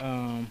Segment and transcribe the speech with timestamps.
[0.00, 0.50] um,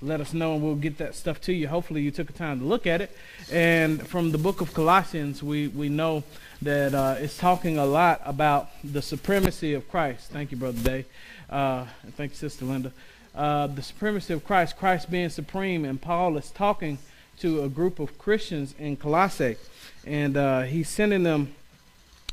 [0.00, 1.68] let us know and we'll get that stuff to you.
[1.68, 3.16] Hopefully, you took the time to look at it.
[3.50, 6.24] And from the book of Colossians, we, we know
[6.62, 10.30] that uh, it's talking a lot about the supremacy of Christ.
[10.30, 11.04] Thank you, Brother Day.
[11.48, 12.92] Uh, thank you, Sister Linda.
[13.34, 16.98] Uh, the supremacy of Christ, Christ being supreme, and Paul is talking
[17.40, 19.56] to a group of Christians in Colossae,
[20.06, 21.54] and uh, he's sending them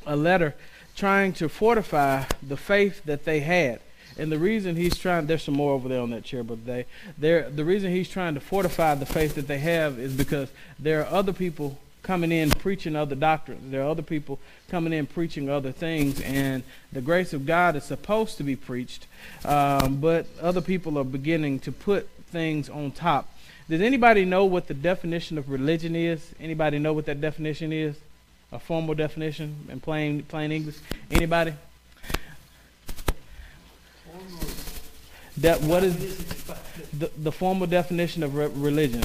[0.05, 0.55] a letter
[0.95, 3.79] trying to fortify the faith that they had.
[4.17, 6.85] And the reason he's trying, there's some more over there on that chair, but they,
[7.17, 11.01] there, the reason he's trying to fortify the faith that they have is because there
[11.01, 13.71] are other people coming in preaching other doctrines.
[13.71, 17.83] There are other people coming in preaching other things, and the grace of God is
[17.83, 19.07] supposed to be preached,
[19.45, 23.27] um, but other people are beginning to put things on top.
[23.69, 26.33] Does anybody know what the definition of religion is?
[26.39, 27.95] Anybody know what that definition is?
[28.51, 30.75] A formal definition in plain plain English.
[31.09, 31.53] Anybody?
[35.41, 35.97] That what is
[36.97, 39.03] the the formal definition of re- religion?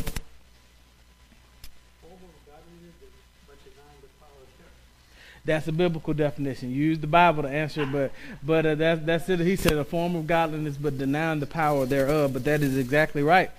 [5.46, 6.70] That's a biblical definition.
[6.70, 8.10] You use the Bible to answer, but
[8.42, 9.38] but uh, that's that's it.
[9.38, 12.32] He said a form of godliness, but denying the power thereof.
[12.32, 13.50] But that is exactly right.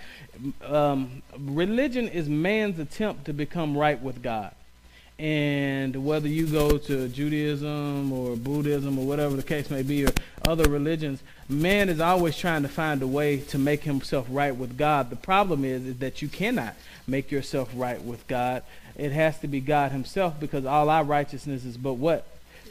[0.63, 4.53] Um, religion is man's attempt to become right with God.
[5.17, 10.11] And whether you go to Judaism or Buddhism or whatever the case may be, or
[10.45, 14.77] other religions, man is always trying to find a way to make himself right with
[14.77, 15.09] God.
[15.09, 16.75] The problem is, is that you cannot
[17.07, 18.63] make yourself right with God.
[18.97, 22.27] It has to be God Himself because all our righteousness is but what?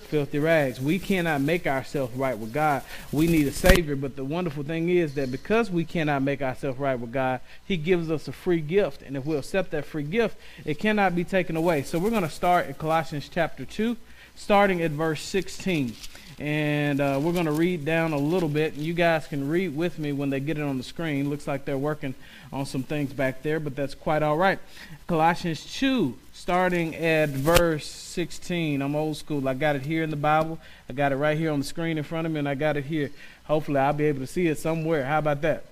[0.09, 0.81] Filthy rags.
[0.81, 2.83] We cannot make ourselves right with God.
[3.11, 3.97] We need a Savior.
[3.97, 7.77] But the wonderful thing is that because we cannot make ourselves right with God, He
[7.77, 9.03] gives us a free gift.
[9.03, 11.83] And if we'll accept that free gift, it cannot be taken away.
[11.83, 13.97] So we're going to start in Colossians chapter 2,
[14.37, 15.95] starting at verse 16
[16.39, 19.75] and uh, we're going to read down a little bit and you guys can read
[19.75, 21.31] with me when they get it on the screen.
[21.31, 22.15] Looks like they're working
[22.53, 24.59] on some things back there but that's quite all right.
[25.07, 29.49] Colossians 2 starting at verse 16 i'm old school.
[29.49, 30.59] I got it here in the bible.
[30.91, 32.77] I got it right here on the screen in front of me and i got
[32.77, 33.11] it here.
[33.45, 35.05] Hopefully i'll be able to see it somewhere.
[35.05, 35.65] How about that?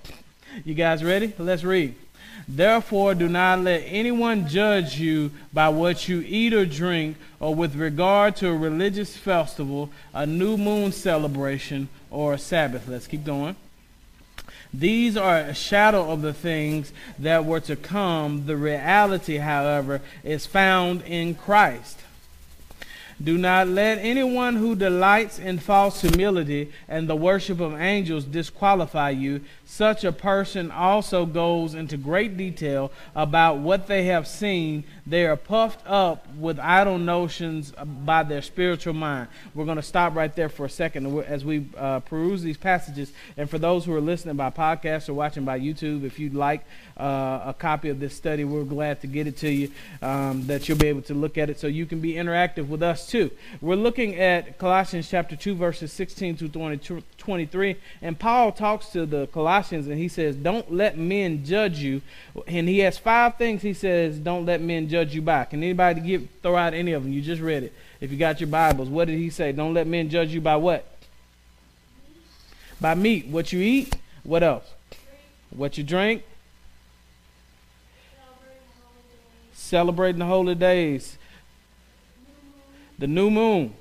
[0.64, 1.34] You guys ready?
[1.38, 1.94] Let's read
[2.46, 7.74] Therefore, do not let anyone judge you by what you eat or drink, or with
[7.74, 12.86] regard to a religious festival, a new moon celebration, or a Sabbath.
[12.86, 13.56] Let's keep going.
[14.72, 18.46] These are a shadow of the things that were to come.
[18.46, 22.00] The reality, however, is found in Christ.
[23.22, 29.10] Do not let anyone who delights in false humility and the worship of angels disqualify
[29.10, 29.42] you.
[29.66, 34.84] Such a person also goes into great detail about what they have seen.
[35.06, 37.72] They are puffed up with idle notions
[38.04, 39.28] by their spiritual mind.
[39.54, 43.12] We're going to stop right there for a second as we uh, peruse these passages.
[43.38, 46.64] And for those who are listening by podcast or watching by YouTube, if you'd like
[46.98, 49.70] uh, a copy of this study, we're glad to get it to you,
[50.02, 52.82] um, that you'll be able to look at it so you can be interactive with
[52.82, 53.30] us too.
[53.62, 57.76] We're looking at Colossians chapter 2, verses 16 to 23.
[58.02, 62.02] And Paul talks to the Colossians and he says, Don't let men judge you.
[62.46, 65.44] And he has five things he says, Don't let men judge you by.
[65.44, 67.12] Can anybody give, throw out any of them?
[67.12, 67.72] You just read it.
[68.00, 69.52] If you got your Bibles, what did he say?
[69.52, 70.86] Don't let men judge you by what?
[72.80, 73.26] By meat.
[73.28, 73.96] What you eat.
[74.24, 74.64] What else?
[75.50, 76.22] What you drink.
[79.52, 81.16] Celebrating the holy days.
[82.98, 83.74] The new moon.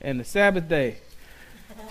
[0.00, 0.98] And the Sabbath day.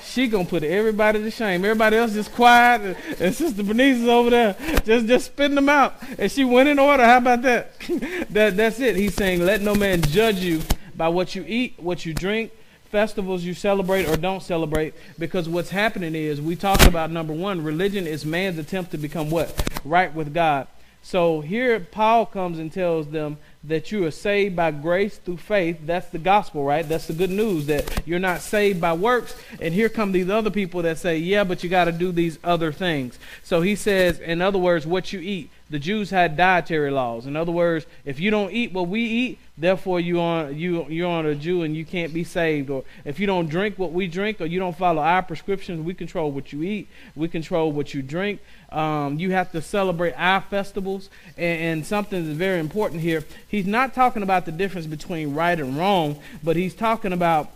[0.04, 1.64] She gonna put everybody to shame.
[1.64, 5.96] Everybody else just quiet, and Sister Bernice is over there just just spitting them out.
[6.18, 7.04] And she went in order.
[7.06, 7.80] How about that?
[8.30, 8.96] that that's it.
[8.96, 10.62] He's saying, let no man judge you
[10.96, 12.52] by what you eat, what you drink,
[12.86, 14.94] festivals you celebrate or don't celebrate.
[15.18, 19.30] Because what's happening is we talk about number one, religion is man's attempt to become
[19.30, 20.68] what right with God.
[21.02, 25.80] So here Paul comes and tells them that you are saved by grace through faith.
[25.84, 26.88] That's the gospel, right?
[26.88, 29.36] That's the good news that you're not saved by works.
[29.60, 32.40] And here come these other people that say, yeah, but you got to do these
[32.44, 33.20] other things.
[33.44, 35.50] So he says, in other words, what you eat.
[35.70, 37.28] The Jews had dietary laws.
[37.28, 41.08] In other words, if you don't eat what we eat, therefore you are you you're
[41.08, 42.72] on a Jew and you can't be saved.
[42.72, 45.94] Or if you don't drink what we drink, or you don't follow our prescriptions, we
[45.94, 46.88] control what you eat.
[47.16, 48.42] We control what you drink.
[48.72, 51.10] Um, you have to celebrate our festivals.
[51.38, 53.24] And, and something that's very important here.
[53.48, 57.52] He's not talking about the difference between right and wrong, but he's talking about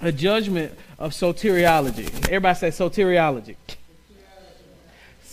[0.00, 2.06] a judgment of soteriology.
[2.26, 3.56] Everybody say soteriology.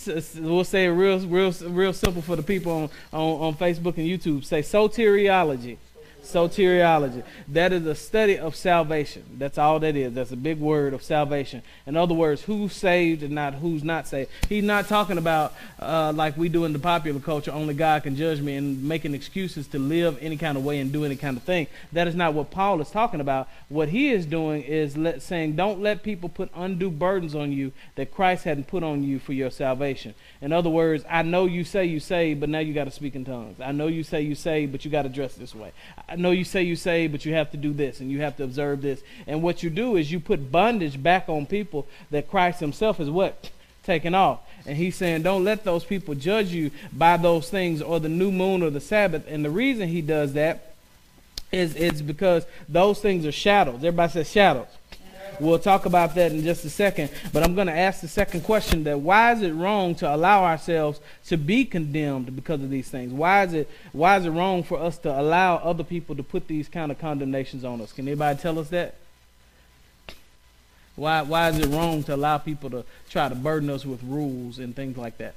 [0.07, 4.07] We'll say it real, real, real simple for the people on, on, on Facebook and
[4.07, 4.43] YouTube.
[4.45, 5.77] Say soteriology.
[6.23, 7.23] Soteriology.
[7.47, 9.23] That is a study of salvation.
[9.37, 10.13] That's all that is.
[10.13, 11.61] That's a big word of salvation.
[11.85, 14.29] In other words, who's saved and not who's not saved.
[14.47, 18.15] He's not talking about uh, like we do in the popular culture, only God can
[18.15, 21.37] judge me and making excuses to live any kind of way and do any kind
[21.37, 21.67] of thing.
[21.93, 23.47] That is not what Paul is talking about.
[23.69, 27.71] What he is doing is let, saying, don't let people put undue burdens on you
[27.95, 30.13] that Christ hadn't put on you for your salvation.
[30.41, 33.15] In other words, I know you say you say, but now you got to speak
[33.15, 33.59] in tongues.
[33.59, 35.71] I know you say you say, but you got to dress this way.
[36.19, 38.43] Know you say you say, but you have to do this and you have to
[38.43, 39.01] observe this.
[39.27, 43.09] And what you do is you put bondage back on people that Christ Himself is
[43.09, 43.49] what
[43.83, 44.41] taken off.
[44.65, 48.31] And he's saying, don't let those people judge you by those things or the new
[48.31, 49.25] moon or the Sabbath.
[49.27, 50.75] And the reason he does that
[51.51, 53.77] is it's because those things are shadows.
[53.77, 54.67] Everybody says shadows.
[55.39, 57.09] We'll talk about that in just a second.
[57.31, 60.43] But I'm going to ask the second question that why is it wrong to allow
[60.43, 63.13] ourselves to be condemned because of these things?
[63.13, 66.47] Why is it why is it wrong for us to allow other people to put
[66.47, 67.93] these kind of condemnations on us?
[67.93, 68.95] Can anybody tell us that?
[70.95, 74.59] Why why is it wrong to allow people to try to burden us with rules
[74.59, 75.35] and things like that?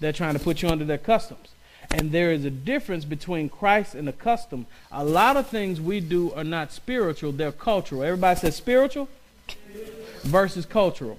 [0.00, 1.48] They're trying to put you under their customs.
[1.92, 4.66] And there is a difference between Christ and the custom.
[4.90, 8.02] A lot of things we do are not spiritual, they're cultural.
[8.02, 9.08] Everybody says spiritual
[10.22, 11.18] versus cultural.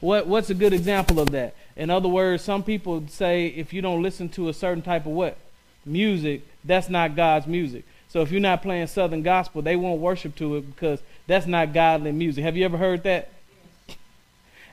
[0.00, 1.54] What, what's a good example of that?
[1.76, 5.12] In other words, some people say if you don't listen to a certain type of
[5.12, 5.36] what?
[5.84, 7.84] Music, that's not God's music.
[8.08, 11.72] So if you're not playing Southern gospel, they won't worship to it because that's not
[11.72, 12.44] godly music.
[12.44, 13.30] Have you ever heard that?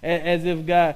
[0.01, 0.95] As if God,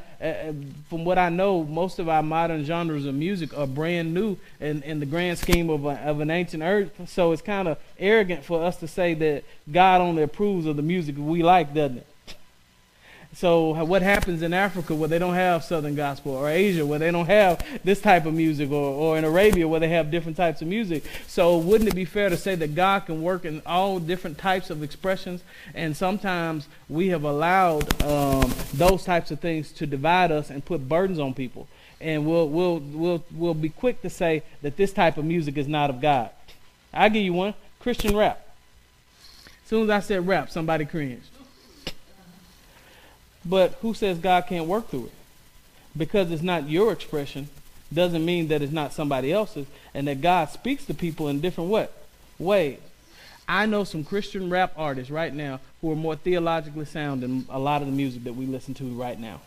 [0.89, 4.81] from what I know, most of our modern genres of music are brand new in,
[4.83, 6.91] in the grand scheme of, a, of an ancient earth.
[7.09, 10.81] So it's kind of arrogant for us to say that God only approves of the
[10.81, 12.07] music we like, doesn't it?
[13.35, 17.09] So what happens in Africa where they don't have Southern gospel, or Asia where they
[17.09, 20.61] don't have this type of music, or, or in Arabia where they have different types
[20.61, 21.03] of music?
[21.27, 24.69] So wouldn't it be fair to say that God can work in all different types
[24.69, 25.41] of expressions?
[25.73, 30.87] And sometimes we have allowed um, those types of things to divide us and put
[30.87, 31.67] burdens on people.
[31.99, 35.67] And we'll we'll we'll we'll be quick to say that this type of music is
[35.67, 36.29] not of God.
[36.93, 38.45] I'll give you one: Christian rap.
[39.63, 41.29] As soon as I said rap, somebody cringed.
[43.45, 45.11] But who says God can't work through it?
[45.97, 47.49] Because it's not your expression
[47.93, 51.69] doesn't mean that it's not somebody else's and that God speaks to people in different
[51.69, 51.93] what?
[52.39, 52.79] ways.
[53.47, 57.59] I know some Christian rap artists right now who are more theologically sound than a
[57.59, 59.41] lot of the music that we listen to right now.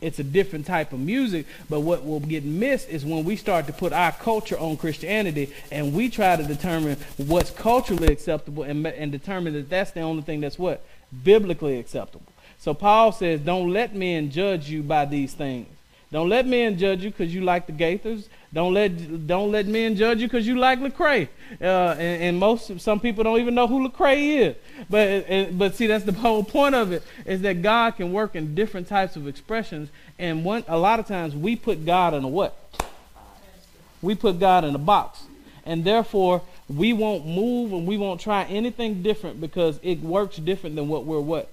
[0.00, 3.66] It's a different type of music, but what will get missed is when we start
[3.68, 8.84] to put our culture on Christianity and we try to determine what's culturally acceptable and,
[8.84, 10.84] and determine that that's the only thing that's what?
[11.22, 12.31] Biblically acceptable.
[12.62, 15.66] So Paul says, don't let men judge you by these things.
[16.12, 18.28] Don't let men judge you because you like the Gaithers.
[18.54, 21.26] Don't let don't let men judge you because you like Lecrae.
[21.60, 21.64] Uh,
[21.98, 24.56] and, and, most some people don't even know who Lecrae is.
[24.88, 28.36] But and, but see that's the whole point of it is that God can work
[28.36, 29.88] in different types of expressions.
[30.16, 32.56] And one a lot of times we put God in a what?
[34.02, 35.24] We put God in a box,
[35.66, 40.76] and therefore we won't move and we won't try anything different because it works different
[40.76, 41.50] than what we're what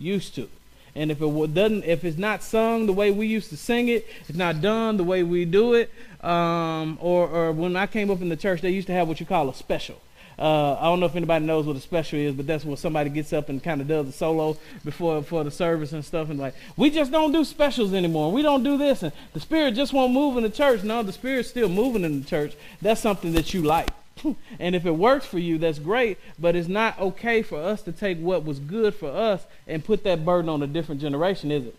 [0.00, 0.48] used to.
[0.94, 4.06] And if it doesn't, if it's not sung the way we used to sing it,
[4.28, 5.90] it's not done the way we do it.
[6.22, 9.20] Um, or, or when I came up in the church, they used to have what
[9.20, 10.00] you call a special.
[10.38, 13.10] Uh, I don't know if anybody knows what a special is, but that's where somebody
[13.10, 16.30] gets up and kind of does a solo before for the service and stuff.
[16.30, 18.32] And like, we just don't do specials anymore.
[18.32, 20.82] We don't do this, and the spirit just won't move in the church.
[20.82, 22.54] No, the spirit's still moving in the church.
[22.80, 23.90] That's something that you like.
[24.58, 26.18] and if it works for you, that's great.
[26.38, 30.04] But it's not okay for us to take what was good for us and put
[30.04, 31.76] that burden on a different generation, is it?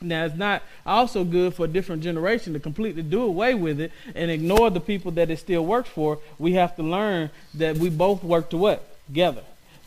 [0.00, 3.92] Now, it's not also good for a different generation to completely do away with it
[4.14, 6.18] and ignore the people that it still works for.
[6.38, 9.06] We have to learn that we both work to what?
[9.06, 9.42] Together.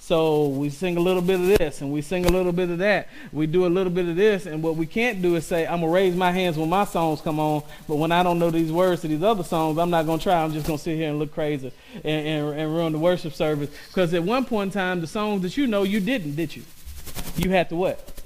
[0.08, 2.78] So we sing a little bit of this and we sing a little bit of
[2.78, 3.10] that.
[3.34, 5.82] We do a little bit of this, and what we can't do is say, I'm
[5.82, 8.72] gonna raise my hands when my songs come on, but when I don't know these
[8.72, 10.42] words to these other songs, I'm not gonna try.
[10.42, 11.74] I'm just gonna sit here and look crazy
[12.06, 13.70] and, and, and ruin the worship service.
[13.90, 16.64] Because at one point in time, the songs that you know, you didn't, did you?
[17.36, 18.22] You had to what?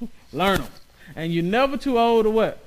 [0.32, 0.70] learn them.
[1.14, 2.58] And you're never too old to what?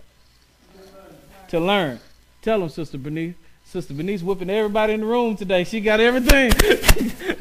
[1.48, 2.00] To learn.
[2.44, 3.34] Tell them, Sister Bernice.
[3.76, 5.66] Sister Bernice whooping everybody in the room today.
[5.66, 6.50] She got everything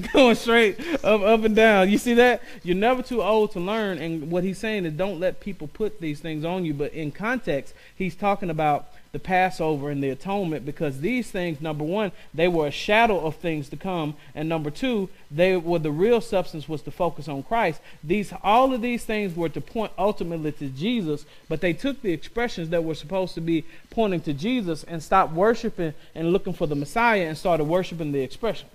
[0.12, 1.88] going straight up, up and down.
[1.88, 2.42] You see that?
[2.64, 3.98] You're never too old to learn.
[3.98, 6.74] And what he's saying is don't let people put these things on you.
[6.74, 11.85] But in context, he's talking about the Passover and the atonement because these things, number
[11.85, 15.92] one, they were a shadow of things to come, and number two, they were the
[15.92, 17.80] real substance was to focus on Christ.
[18.02, 22.12] These all of these things were to point ultimately to Jesus, but they took the
[22.12, 26.66] expressions that were supposed to be pointing to Jesus and stopped worshiping and looking for
[26.66, 28.68] the Messiah and started worshiping the expression.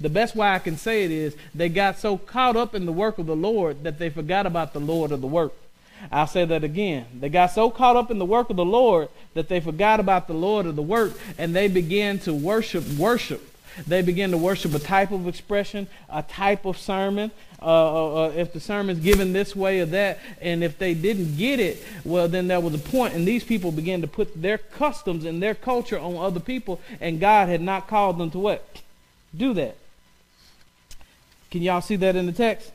[0.00, 2.92] The best way I can say it is they got so caught up in the
[2.92, 5.52] work of the Lord that they forgot about the Lord of the work.
[6.12, 7.06] I'll say that again.
[7.18, 10.26] They got so caught up in the work of the Lord that they forgot about
[10.26, 13.50] the Lord of the work and they began to worship worship.
[13.86, 17.30] They began to worship a type of expression, a type of sermon.
[17.60, 21.36] Uh, uh, uh, if the sermon's given this way or that, and if they didn't
[21.36, 24.58] get it, well, then there was a point, and these people began to put their
[24.58, 28.82] customs and their culture on other people, and God had not called them to what?
[29.34, 29.76] Do that.
[31.50, 32.70] Can y'all see that in the text?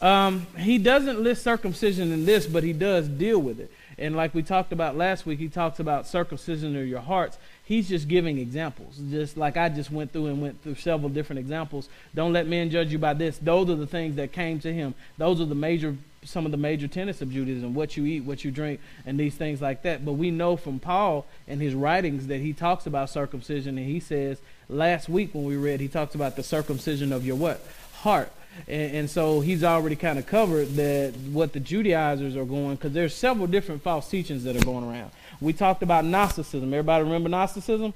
[0.00, 3.70] Um, he doesn't list circumcision in this, but he does deal with it.
[3.96, 7.38] And like we talked about last week, he talks about circumcision of your hearts.
[7.64, 11.38] He's just giving examples, just like I just went through and went through several different
[11.38, 11.88] examples.
[12.14, 13.38] Don't let men judge you by this.
[13.38, 14.94] Those are the things that came to him.
[15.16, 18.44] Those are the major, some of the major tenets of Judaism: what you eat, what
[18.44, 20.04] you drink, and these things like that.
[20.04, 24.00] But we know from Paul and his writings that he talks about circumcision, and he
[24.00, 27.64] says last week when we read, he talks about the circumcision of your what
[28.00, 28.30] heart.
[28.68, 32.92] And, and, so he's already kind of covered that what the Judaizers are going because
[32.92, 35.10] there's several different false teachings that are going around.
[35.40, 36.72] We talked about Gnosticism.
[36.72, 37.92] Everybody remember Gnosticism?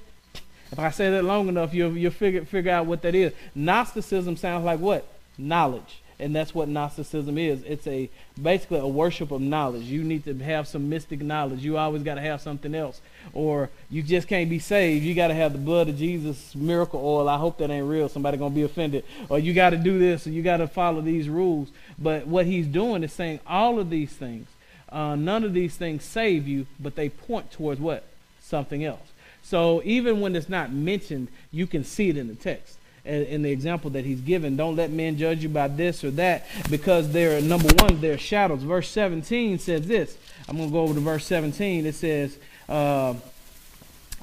[0.70, 3.32] If I say that long enough, you'll you'll figure figure out what that is.
[3.54, 5.06] Gnosticism sounds like what?
[5.38, 7.62] Knowledge and that's what Gnosticism is.
[7.64, 8.10] It's a
[8.40, 9.84] basically a worship of knowledge.
[9.84, 11.60] You need to have some mystic knowledge.
[11.60, 13.00] You always got to have something else,
[13.32, 15.04] or you just can't be saved.
[15.04, 17.28] You got to have the blood of Jesus, miracle oil.
[17.28, 18.08] I hope that ain't real.
[18.08, 19.04] Somebody gonna be offended.
[19.28, 21.70] Or you got to do this, or you got to follow these rules.
[21.98, 24.48] But what he's doing is saying all of these things.
[24.90, 28.04] Uh, none of these things save you, but they point towards what
[28.40, 29.12] something else.
[29.42, 32.77] So even when it's not mentioned, you can see it in the text
[33.08, 34.56] in the example that he's given.
[34.56, 38.62] Don't let men judge you by this or that because they're, number one, they're shadows.
[38.62, 40.16] Verse 17 says this.
[40.48, 41.86] I'm going to go over to verse 17.
[41.86, 42.38] It says
[42.68, 43.14] uh,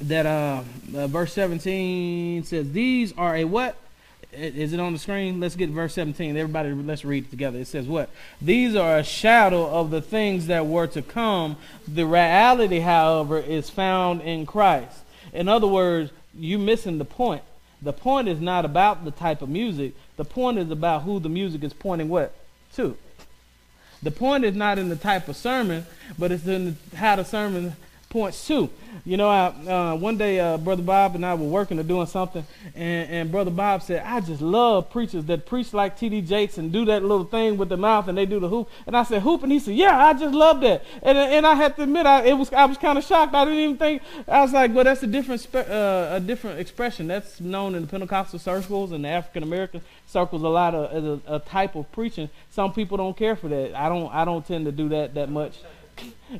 [0.01, 0.63] that uh,
[0.95, 3.75] uh, verse 17 says, These are a what?
[4.31, 5.39] Is it on the screen?
[5.39, 6.35] Let's get verse 17.
[6.35, 7.59] Everybody, let's read it together.
[7.59, 8.09] It says what?
[8.41, 11.55] These are a shadow of the things that were to come.
[11.87, 14.99] The reality, however, is found in Christ.
[15.31, 17.43] In other words, you missing the point
[17.81, 19.93] the point is not about the type of music.
[20.17, 22.33] The point is about who the music is pointing what
[22.73, 22.97] to.
[24.01, 25.85] The point is not in the type of sermon,
[26.17, 27.75] but it's in the, how the sermon
[28.15, 28.69] points to.
[29.03, 32.07] You know, I, uh, one day uh, Brother Bob and I were working or doing
[32.07, 36.21] something, and, and Brother Bob said, I just love preachers that preach like T.D.
[36.21, 38.69] Jakes and do that little thing with the mouth and they do the hoop.
[38.87, 39.43] And I said, hoop?
[39.43, 40.85] And he said, yeah, I just love that.
[41.03, 43.35] And, and I had to admit, I, was, was kind of shocked.
[43.35, 46.61] I didn't even think, I was like, well, that's a different, spe- uh, a different
[46.61, 47.07] expression.
[47.07, 51.35] That's known in the Pentecostal circles and the African American circles a lot of a,
[51.35, 52.29] a type of preaching.
[52.49, 53.75] Some people don't care for that.
[53.75, 55.57] I don't, I don't tend to do that that much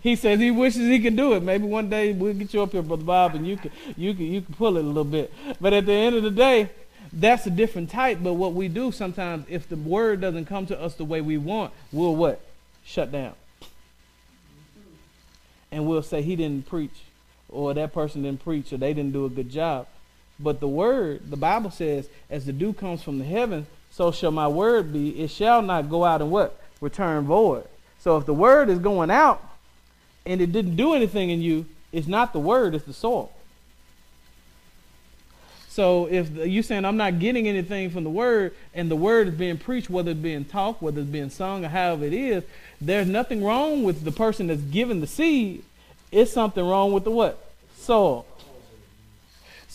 [0.02, 1.44] he says he wishes he could do it.
[1.44, 4.26] Maybe one day we'll get you up here, brother Bob, and you can you can
[4.26, 5.34] you can pull it a little bit.
[5.60, 6.70] But at the end of the day,
[7.14, 8.20] that's a different type.
[8.22, 11.38] But what we do sometimes, if the word doesn't come to us the way we
[11.38, 12.42] want, we'll what?
[12.84, 13.34] Shut down.
[15.72, 16.96] And we'll say he didn't preach,
[17.50, 19.88] or that person didn't preach, or they didn't do a good job.
[20.40, 24.32] But the word, the Bible says, as the dew comes from the heaven, so shall
[24.32, 25.22] my word be.
[25.22, 26.60] It shall not go out and what?
[26.82, 27.66] Return void.
[28.06, 29.42] So if the word is going out
[30.28, 33.32] and it didn't do anything in you, it's not the word, it's the soil.
[35.70, 39.34] So if you're saying I'm not getting anything from the word and the word is
[39.34, 42.44] being preached, whether it's being taught, whether it's being sung, or however it is,
[42.80, 45.64] there's nothing wrong with the person that's giving the seed.
[46.12, 47.44] It's something wrong with the what?
[47.76, 48.28] Soil.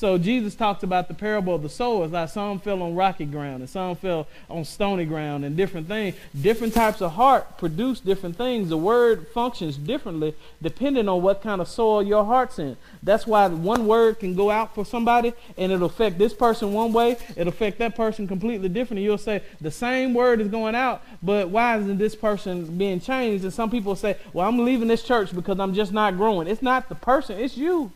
[0.01, 3.61] So Jesus talked about the parable of the sowers, like some fell on rocky ground
[3.61, 6.17] and some fell on stony ground and different things.
[6.41, 8.71] Different types of heart produce different things.
[8.71, 12.79] The word functions differently depending on what kind of soil your heart's in.
[13.03, 16.95] That's why one word can go out for somebody and it'll affect this person one
[16.95, 19.05] way, it'll affect that person completely differently.
[19.05, 23.45] You'll say the same word is going out, but why isn't this person being changed?
[23.45, 26.49] And some people say, Well, I'm leaving this church because I'm just not growing.
[26.49, 27.93] It's not the person, it's you.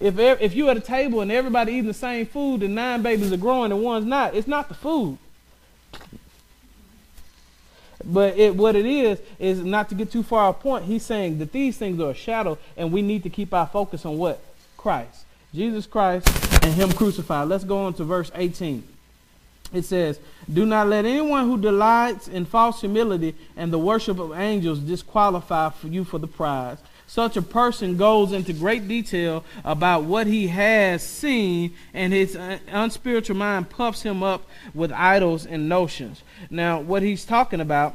[0.00, 3.32] If, if you're at a table and everybody eating the same food and nine babies
[3.32, 5.18] are growing and one's not, it's not the food.
[8.04, 11.38] But it, what it is, is not to get too far off point, he's saying
[11.38, 14.40] that these things are a shadow and we need to keep our focus on what?
[14.76, 15.24] Christ.
[15.54, 16.28] Jesus Christ
[16.64, 17.48] and him crucified.
[17.48, 18.82] Let's go on to verse 18.
[19.72, 20.18] it says,
[20.52, 25.70] Do not let anyone who delights in false humility and the worship of angels disqualify
[25.70, 26.78] for you for the prize.
[27.14, 32.58] Such a person goes into great detail about what he has seen, and his uh,
[32.66, 34.42] unspiritual mind puffs him up
[34.74, 36.24] with idols and notions.
[36.50, 37.94] Now, what he's talking about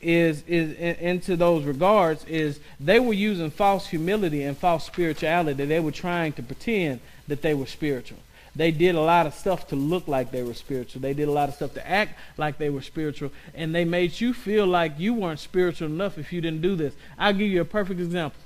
[0.00, 5.66] is is into those regards is they were using false humility and false spirituality.
[5.66, 8.20] They were trying to pretend that they were spiritual.
[8.56, 11.00] They did a lot of stuff to look like they were spiritual.
[11.02, 13.32] They did a lot of stuff to act like they were spiritual.
[13.54, 16.94] And they made you feel like you weren't spiritual enough if you didn't do this.
[17.18, 18.40] I'll give you a perfect example.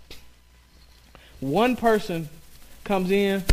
[1.40, 2.28] One person
[2.84, 3.44] comes in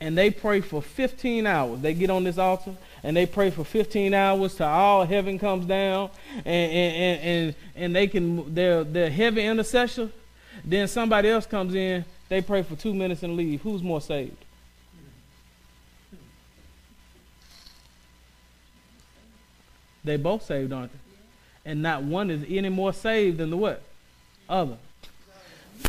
[0.00, 1.80] and they pray for 15 hours.
[1.80, 5.66] They get on this altar and they pray for 15 hours till all heaven comes
[5.66, 6.10] down
[6.44, 10.10] and, and, and, and they can, they're, they're heavy intercessor.
[10.64, 13.60] Then somebody else comes in, they pray for two minutes and leave.
[13.60, 14.45] Who's more saved?
[20.06, 21.70] They both saved, aren't they?
[21.70, 23.82] And not one is any more saved than the what?
[24.48, 24.78] Other.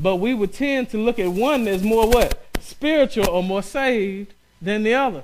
[0.01, 2.43] But we would tend to look at one as more what?
[2.59, 5.23] Spiritual or more saved than the other.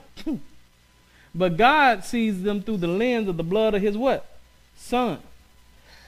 [1.35, 4.37] but God sees them through the lens of the blood of his what?
[4.77, 5.19] Son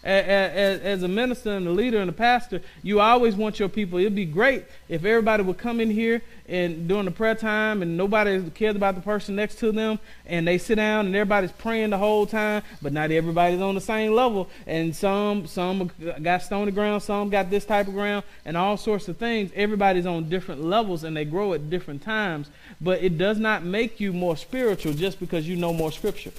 [0.05, 3.97] as, as a minister and a leader and a pastor, you always want your people.
[3.99, 7.97] It'd be great if everybody would come in here and during the prayer time and
[7.97, 11.89] nobody cares about the person next to them and they sit down and everybody's praying
[11.89, 14.47] the whole time, but not everybody's on the same level.
[14.67, 15.89] And some some
[16.21, 19.51] got stony ground, some got this type of ground, and all sorts of things.
[19.55, 22.49] Everybody's on different levels and they grow at different times.
[22.79, 26.31] But it does not make you more spiritual just because you know more scripture.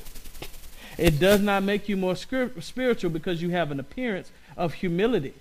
[0.99, 5.35] It does not make you more spiritual because you have an appearance of humility.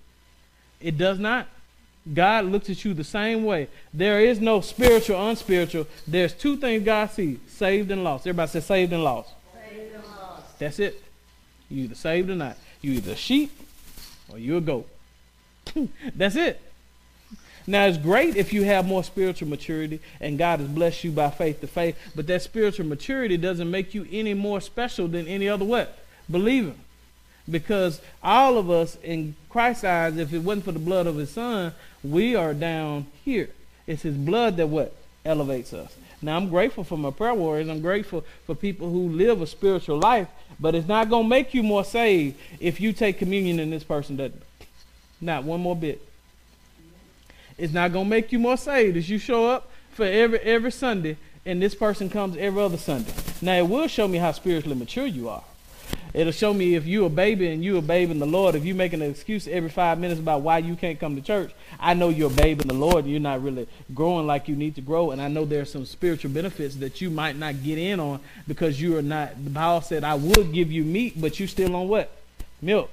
[0.81, 1.47] It does not.
[2.13, 3.67] God looks at you the same way.
[3.93, 5.87] There is no spiritual, unspiritual.
[6.07, 8.27] There's two things God sees saved and lost.
[8.27, 9.31] Everybody says saved and lost.
[9.53, 10.59] Saved and lost.
[10.59, 11.01] That's it.
[11.69, 12.57] You either saved or not.
[12.81, 13.51] You either a sheep
[14.29, 14.87] or you a goat.
[16.15, 16.61] That's it.
[17.67, 21.31] Now, it's great if you have more spiritual maturity and God has blessed you by
[21.31, 25.49] faith to faith, but that spiritual maturity doesn't make you any more special than any
[25.49, 25.97] other what?
[26.29, 26.73] Believer.
[27.49, 31.31] Because all of us in Christ's eyes, if it wasn't for the blood of his
[31.31, 33.49] son, we are down here.
[33.87, 34.95] It's his blood that what?
[35.23, 35.95] Elevates us.
[36.21, 37.67] Now, I'm grateful for my prayer warriors.
[37.67, 40.27] I'm grateful for people who live a spiritual life,
[40.59, 43.83] but it's not going to make you more saved if you take communion and this
[43.83, 44.41] person doesn't.
[45.21, 46.01] Not one more bit.
[47.57, 51.17] It's not gonna make you more saved as you show up for every every Sunday
[51.45, 53.13] and this person comes every other Sunday.
[53.41, 55.43] Now it will show me how spiritually mature you are.
[56.13, 58.55] It'll show me if you a baby and you a babe in the Lord.
[58.55, 61.51] If you making an excuse every five minutes about why you can't come to church,
[61.77, 64.55] I know you're a babe in the Lord and you're not really growing like you
[64.55, 65.11] need to grow.
[65.11, 68.81] And I know there's some spiritual benefits that you might not get in on because
[68.81, 69.43] you are not.
[69.43, 72.09] The Bible said, "I would give you meat, but you still on what?
[72.61, 72.89] Milk."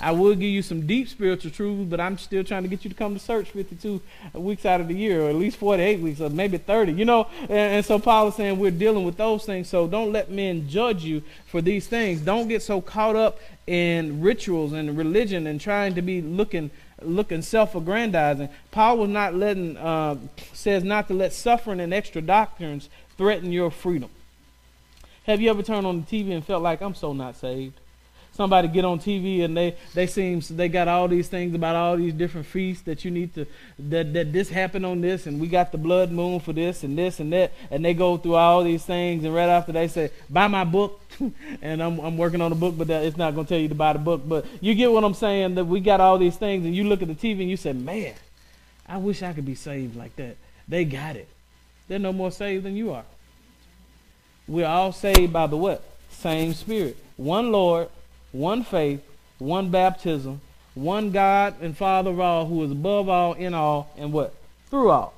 [0.00, 2.90] I will give you some deep spiritual truths, but I'm still trying to get you
[2.90, 4.00] to come to church 52
[4.34, 6.92] weeks out of the year, or at least 48 weeks, or maybe 30.
[6.92, 9.68] You know, and, and so Paul is saying we're dealing with those things.
[9.68, 12.20] So don't let men judge you for these things.
[12.20, 16.70] Don't get so caught up in rituals and religion and trying to be looking
[17.02, 18.48] looking self-aggrandizing.
[18.70, 20.16] Paul was not letting uh,
[20.52, 24.10] says not to let suffering and extra doctrines threaten your freedom.
[25.24, 27.80] Have you ever turned on the TV and felt like I'm so not saved?
[28.36, 31.96] Somebody get on TV and they they seem they got all these things about all
[31.96, 33.46] these different feasts that you need to
[33.78, 36.96] that that this happened on this and we got the blood moon for this and
[36.96, 37.52] this and that.
[37.70, 41.00] And they go through all these things and right after they say buy my book.
[41.62, 43.68] And I'm I'm working on a book but that, it's not going to tell you
[43.68, 44.22] to buy the book.
[44.26, 47.00] But you get what I'm saying that we got all these things and you look
[47.00, 48.14] at the TV and you say man
[48.88, 50.36] I wish I could be saved like that.
[50.68, 51.28] They got it.
[51.88, 53.04] They're no more saved than you are.
[54.48, 55.82] We're all saved by the what?
[56.10, 56.96] Same spirit.
[57.16, 57.88] One Lord
[58.36, 59.00] one faith,
[59.38, 60.40] one baptism,
[60.74, 64.34] one God and Father of all, who is above all, in all, and what?
[64.70, 65.14] Through all.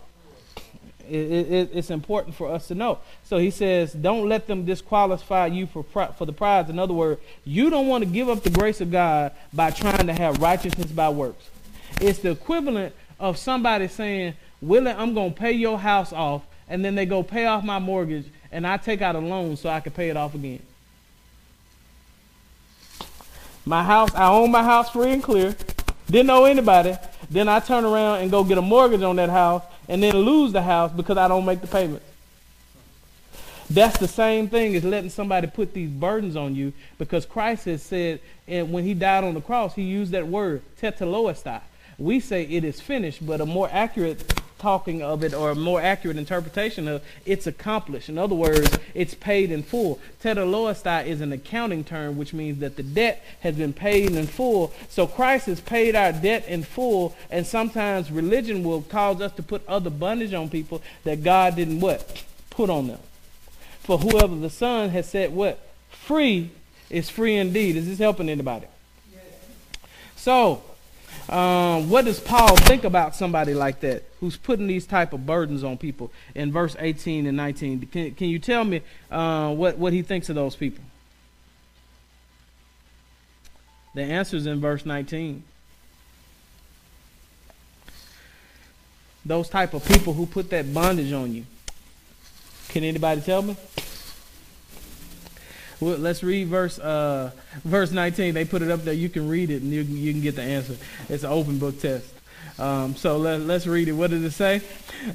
[1.08, 2.98] It, it, it's important for us to know.
[3.24, 6.68] So he says, don't let them disqualify you for for the prize.
[6.68, 10.06] In other words, you don't want to give up the grace of God by trying
[10.06, 11.48] to have righteousness by works.
[12.00, 16.84] It's the equivalent of somebody saying, Willie, I'm going to pay your house off, and
[16.84, 19.80] then they go pay off my mortgage, and I take out a loan so I
[19.80, 20.60] can pay it off again.
[23.68, 25.54] My house, I own my house free and clear.
[26.10, 26.96] Didn't owe anybody.
[27.30, 30.54] Then I turn around and go get a mortgage on that house and then lose
[30.54, 32.02] the house because I don't make the payment.
[33.68, 37.82] That's the same thing as letting somebody put these burdens on you because Christ has
[37.82, 41.60] said, and when he died on the cross, he used that word, tetelestai.
[41.98, 45.80] We say it is finished, but a more accurate talking of it, or a more
[45.80, 48.08] accurate interpretation of it's accomplished.
[48.08, 50.00] In other words, it's paid in full.
[50.22, 54.72] Tetelestai is an accounting term, which means that the debt has been paid in full.
[54.88, 59.42] So Christ has paid our debt in full, and sometimes religion will cause us to
[59.42, 62.24] put other bondage on people that God didn't what?
[62.50, 63.00] Put on them.
[63.80, 65.58] For whoever the Son has set what?
[65.90, 66.50] Free
[66.90, 67.76] is free indeed.
[67.76, 68.66] Is this helping anybody?
[69.12, 69.22] Yes.
[70.16, 70.62] So,
[71.28, 75.62] um, what does Paul think about somebody like that who's putting these type of burdens
[75.62, 77.80] on people in verse 18 and 19?
[77.92, 80.82] Can, can you tell me uh, what, what he thinks of those people?
[83.94, 85.42] The answer is in verse 19.
[89.26, 91.44] Those type of people who put that bondage on you.
[92.68, 93.56] Can anybody tell me?
[95.80, 97.30] Well, let's read verse uh,
[97.64, 98.34] verse 19.
[98.34, 98.94] They put it up there.
[98.94, 100.76] You can read it and you, you can get the answer.
[101.08, 102.06] It's an open book test.
[102.58, 103.92] Um, so let, let's read it.
[103.92, 104.60] What does it say?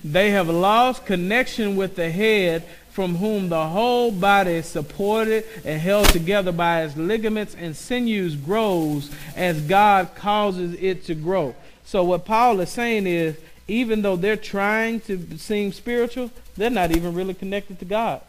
[0.03, 5.81] They have lost connection with the head from whom the whole body is supported and
[5.81, 11.55] held together by its ligaments and sinews grows as God causes it to grow.
[11.83, 13.35] So what Paul is saying is
[13.67, 18.21] even though they're trying to seem spiritual, they're not even really connected to God.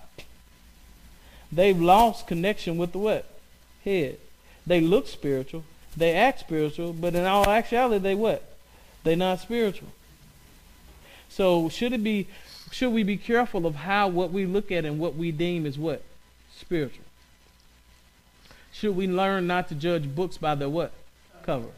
[1.52, 3.26] They've lost connection with the what?
[3.84, 4.18] Head.
[4.66, 5.64] They look spiritual.
[5.96, 8.42] They act spiritual, but in all actuality, they what?
[9.04, 9.88] They're not spiritual.
[11.28, 12.28] So should it be
[12.70, 15.78] should we be careful of how what we look at and what we deem is
[15.78, 16.02] what?
[16.56, 17.04] Spiritual.
[18.72, 20.92] Should we learn not to judge books by their what?
[21.42, 21.68] Cover.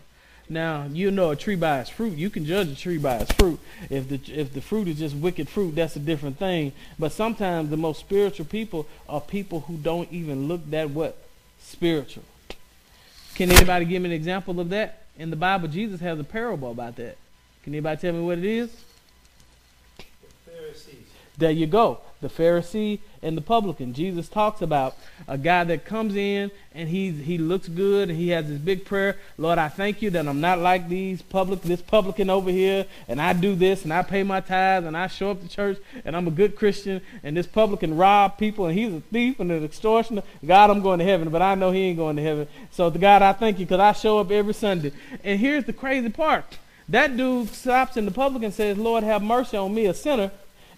[0.48, 2.16] Now you know a tree by its fruit.
[2.16, 3.59] You can judge a tree by its fruit.
[3.90, 6.72] If the if the fruit is just wicked fruit, that's a different thing.
[6.98, 11.18] But sometimes the most spiritual people are people who don't even look that what
[11.61, 12.22] spiritual.
[13.35, 15.68] Can anybody give me an example of that in the Bible?
[15.68, 17.16] Jesus has a parable about that.
[17.64, 18.70] Can anybody tell me what it is?
[19.98, 20.04] The
[20.50, 21.06] Pharisees.
[21.37, 23.92] There you go the Pharisee and the publican.
[23.92, 24.96] Jesus talks about
[25.29, 28.85] a guy that comes in and he he looks good and he has this big
[28.85, 29.16] prayer.
[29.37, 33.20] Lord, I thank you that I'm not like these public this publican over here, and
[33.20, 36.16] I do this and I pay my tithes and I show up to church and
[36.16, 37.00] I'm a good Christian.
[37.22, 40.22] And this publican rob people and he's a thief and an extortioner.
[40.44, 42.48] God, I'm going to heaven, but I know he ain't going to heaven.
[42.70, 44.92] So the God, I thank you because I show up every Sunday.
[45.22, 46.59] And here's the crazy part.
[46.88, 50.31] That dude stops in the public and says, Lord, have mercy on me, a sinner.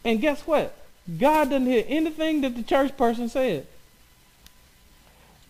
[0.05, 0.75] And guess what?
[1.17, 3.67] God doesn't hear anything that the church person said.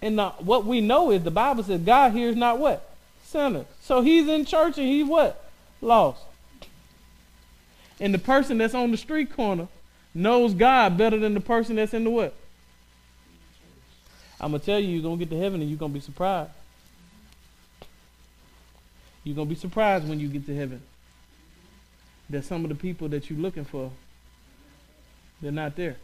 [0.00, 2.94] And what we know is the Bible says God hears not what?
[3.24, 3.66] Sinners.
[3.80, 5.50] So he's in church and he's what?
[5.80, 6.22] Lost.
[7.98, 9.66] And the person that's on the street corner
[10.14, 12.34] knows God better than the person that's in the what?
[14.40, 15.98] I'm going to tell you, you're going to get to heaven and you're going to
[15.98, 16.52] be surprised.
[19.24, 20.80] You're going to be surprised when you get to heaven
[22.30, 23.90] that some of the people that you're looking for
[25.40, 25.96] they're not there.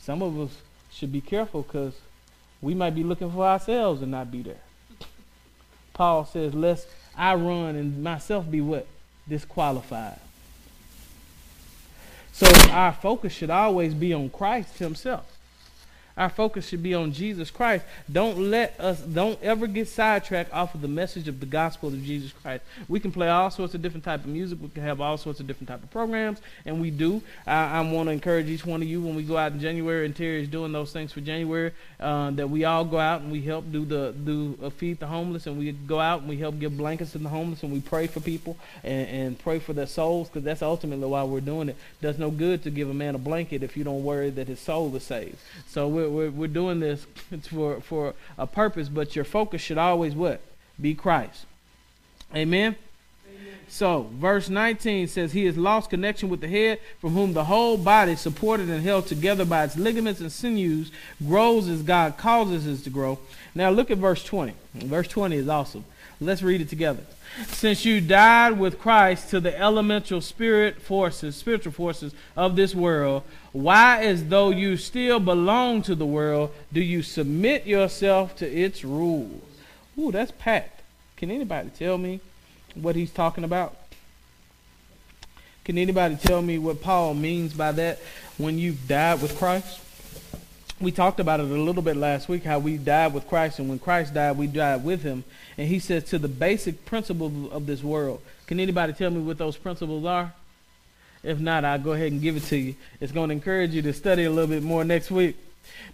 [0.00, 0.56] Some of us
[0.90, 1.94] should be careful because
[2.62, 4.60] we might be looking for ourselves and not be there.
[5.92, 8.86] Paul says, lest I run and myself be what?
[9.28, 10.20] Disqualified.
[12.32, 15.35] So our focus should always be on Christ himself.
[16.16, 17.84] Our focus should be on Jesus Christ.
[18.10, 22.02] Don't let us, don't ever get sidetracked off of the message of the gospel of
[22.02, 22.64] Jesus Christ.
[22.88, 24.58] We can play all sorts of different type of music.
[24.62, 27.20] We can have all sorts of different type of programs, and we do.
[27.46, 30.06] I, I want to encourage each one of you when we go out in January,
[30.06, 33.30] and Terry is doing those things for January, uh, that we all go out and
[33.30, 36.38] we help do the do uh, feed the homeless, and we go out and we
[36.38, 39.74] help give blankets to the homeless, and we pray for people and, and pray for
[39.74, 41.76] their souls, because that's ultimately why we're doing it.
[42.00, 44.60] Does no good to give a man a blanket if you don't worry that his
[44.60, 45.36] soul is saved.
[45.68, 47.06] So we're we're, we're doing this
[47.42, 50.40] for, for a purpose, but your focus should always what?
[50.80, 51.46] Be Christ.
[52.34, 52.76] Amen?
[53.28, 53.54] Amen?
[53.68, 57.76] So, verse 19 says, He has lost connection with the head, from whom the whole
[57.76, 60.90] body, supported and held together by its ligaments and sinews,
[61.26, 63.18] grows as God causes it to grow.
[63.54, 64.54] Now, look at verse 20.
[64.74, 65.84] Verse 20 is awesome.
[66.20, 67.02] Let's read it together.
[67.48, 73.24] Since you died with Christ to the elemental spirit forces, spiritual forces of this world,
[73.52, 78.84] why, as though you still belong to the world, do you submit yourself to its
[78.84, 79.42] rules?
[79.98, 80.80] Ooh, that's packed.
[81.16, 82.20] Can anybody tell me
[82.74, 83.76] what he's talking about?
[85.64, 87.98] Can anybody tell me what Paul means by that
[88.38, 89.80] when you've died with Christ?
[90.80, 93.68] We talked about it a little bit last week how we died with Christ, and
[93.68, 95.24] when Christ died, we died with him.
[95.56, 98.20] And he says to the basic principles of this world.
[98.46, 100.32] Can anybody tell me what those principles are?
[101.22, 102.74] If not, I'll go ahead and give it to you.
[103.00, 105.36] It's going to encourage you to study a little bit more next week.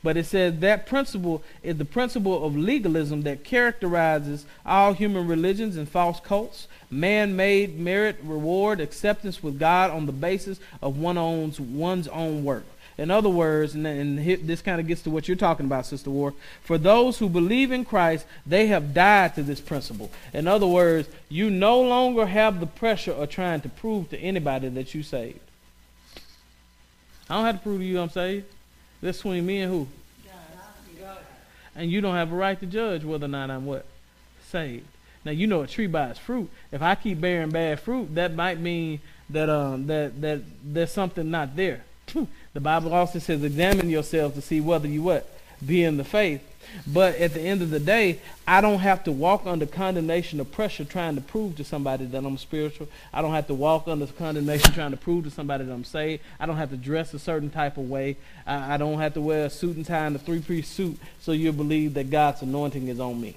[0.03, 5.77] But it says that principle is the principle of legalism that characterizes all human religions
[5.77, 6.67] and false cults.
[6.91, 12.45] Man made merit, reward, acceptance with God on the basis of one owns one's own
[12.45, 12.65] work.
[13.03, 16.09] In other words, and, and this kind of gets to what you're talking about, Sister
[16.09, 16.35] War.
[16.63, 20.09] For those who believe in Christ, they have died to this principle.
[20.33, 24.69] In other words, you no longer have the pressure of trying to prove to anybody
[24.69, 25.41] that you saved.
[27.29, 28.47] I don't have to prove to you I'm saved.
[29.01, 29.89] That's between me and who?
[31.75, 33.85] And you don't have a right to judge whether or not I'm what?
[34.49, 34.87] Saved.
[35.25, 36.49] Now you know a tree by its fruit.
[36.71, 41.33] If I keep bearing bad fruit, that might mean that um that that there's something
[41.33, 41.83] not there.
[42.53, 45.29] the Bible also says, examine yourselves to see whether you what
[45.67, 46.49] be in the faith.
[46.87, 50.45] But at the end of the day, I don't have to walk under condemnation or
[50.45, 52.89] pressure trying to prove to somebody that I'm spiritual.
[53.13, 56.23] I don't have to walk under condemnation trying to prove to somebody that I'm saved.
[56.41, 58.17] I don't have to dress a certain type of way.
[58.47, 61.33] I, I don't have to wear a suit and tie and a three-piece suit so
[61.33, 63.37] you believe that God's anointing is on me.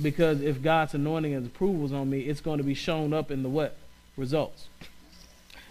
[0.00, 3.30] Because if God's anointing and approval is on me, it's going to be shown up
[3.30, 3.76] in the what?
[4.16, 4.68] Results.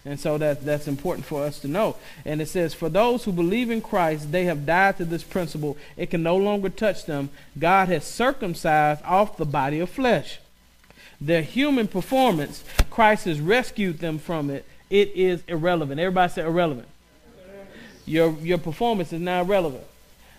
[0.05, 1.95] And so that, that's important for us to know.
[2.25, 5.77] And it says, For those who believe in Christ, they have died to this principle.
[5.95, 7.29] It can no longer touch them.
[7.57, 10.39] God has circumcised off the body of flesh.
[11.21, 14.65] Their human performance, Christ has rescued them from it.
[14.89, 15.99] It is irrelevant.
[15.99, 16.87] Everybody say irrelevant.
[18.05, 19.85] Your, your performance is now irrelevant.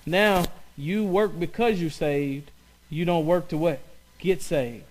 [0.05, 0.44] Now,
[0.77, 2.50] you work because you're saved.
[2.90, 3.81] You don't work to what?
[4.18, 4.85] Get saved.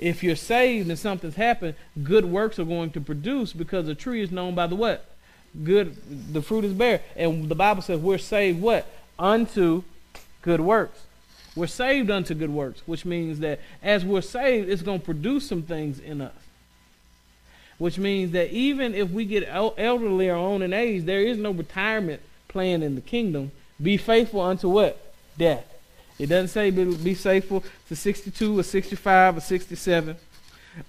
[0.00, 4.22] If you're saved and something's happened, good works are going to produce because a tree
[4.22, 5.04] is known by the what?
[5.62, 7.02] Good, the fruit is bare.
[7.14, 8.86] And the Bible says we're saved what?
[9.18, 9.82] Unto
[10.40, 11.02] good works.
[11.54, 15.46] We're saved unto good works, which means that as we're saved, it's going to produce
[15.46, 16.32] some things in us.
[17.76, 21.50] Which means that even if we get elderly or on in age, there is no
[21.50, 23.52] retirement plan in the kingdom.
[23.82, 25.12] Be faithful unto what?
[25.36, 25.66] Death.
[26.20, 30.16] It doesn't say be, faithful to 62 or 65 or 67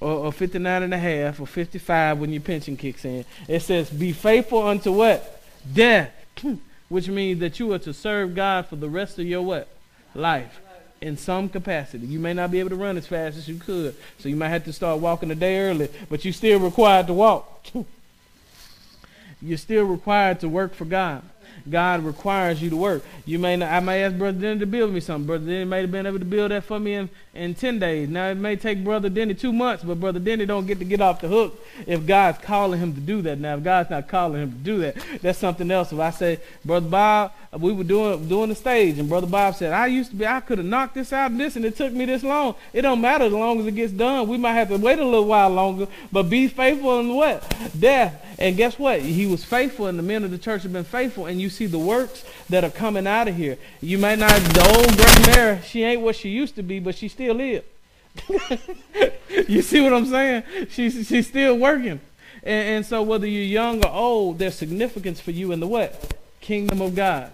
[0.01, 3.23] or, or 59 and a half or 55 when your pension kicks in.
[3.47, 5.41] It says be faithful unto what?
[5.73, 6.11] Death.
[6.89, 9.69] Which means that you are to serve God for the rest of your what?
[10.13, 10.59] Life.
[10.99, 12.05] In some capacity.
[12.05, 13.95] You may not be able to run as fast as you could.
[14.19, 17.13] So you might have to start walking a day early, but you're still required to
[17.13, 17.67] walk.
[19.41, 21.23] you're still required to work for God.
[21.69, 23.03] God requires you to work.
[23.25, 25.27] You may not, I may ask Brother Denny to build me something.
[25.27, 28.09] Brother Denny may have been able to build that for me in, in 10 days.
[28.09, 30.99] Now, it may take Brother Denny two months, but Brother Denny don't get to get
[30.99, 33.39] off the hook if God's calling him to do that.
[33.39, 35.93] Now, if God's not calling him to do that, that's something else.
[35.93, 39.71] If I say, Brother Bob, we were doing doing the stage, and Brother Bob said,
[39.71, 41.93] I used to be, I could have knocked this out and this, and it took
[41.93, 42.55] me this long.
[42.73, 44.27] It don't matter as long as it gets done.
[44.27, 47.43] We might have to wait a little while longer, but be faithful in what?
[47.79, 48.25] Death.
[48.39, 49.01] And guess what?
[49.01, 51.67] He was faithful, and the men of the church have been faithful, and you see
[51.67, 53.57] the works that are coming out of here.
[53.81, 56.95] You may not, the old Grandma Mary, she ain't what she used to be, but
[56.95, 57.63] she still is.
[59.47, 60.43] you see what I'm saying?
[60.69, 62.01] She's, she's still working.
[62.43, 66.15] And, and so whether you're young or old, there's significance for you in the what?
[66.41, 67.31] Kingdom of God.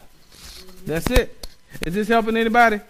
[0.86, 1.48] That's it.
[1.86, 2.82] Is this helping anybody?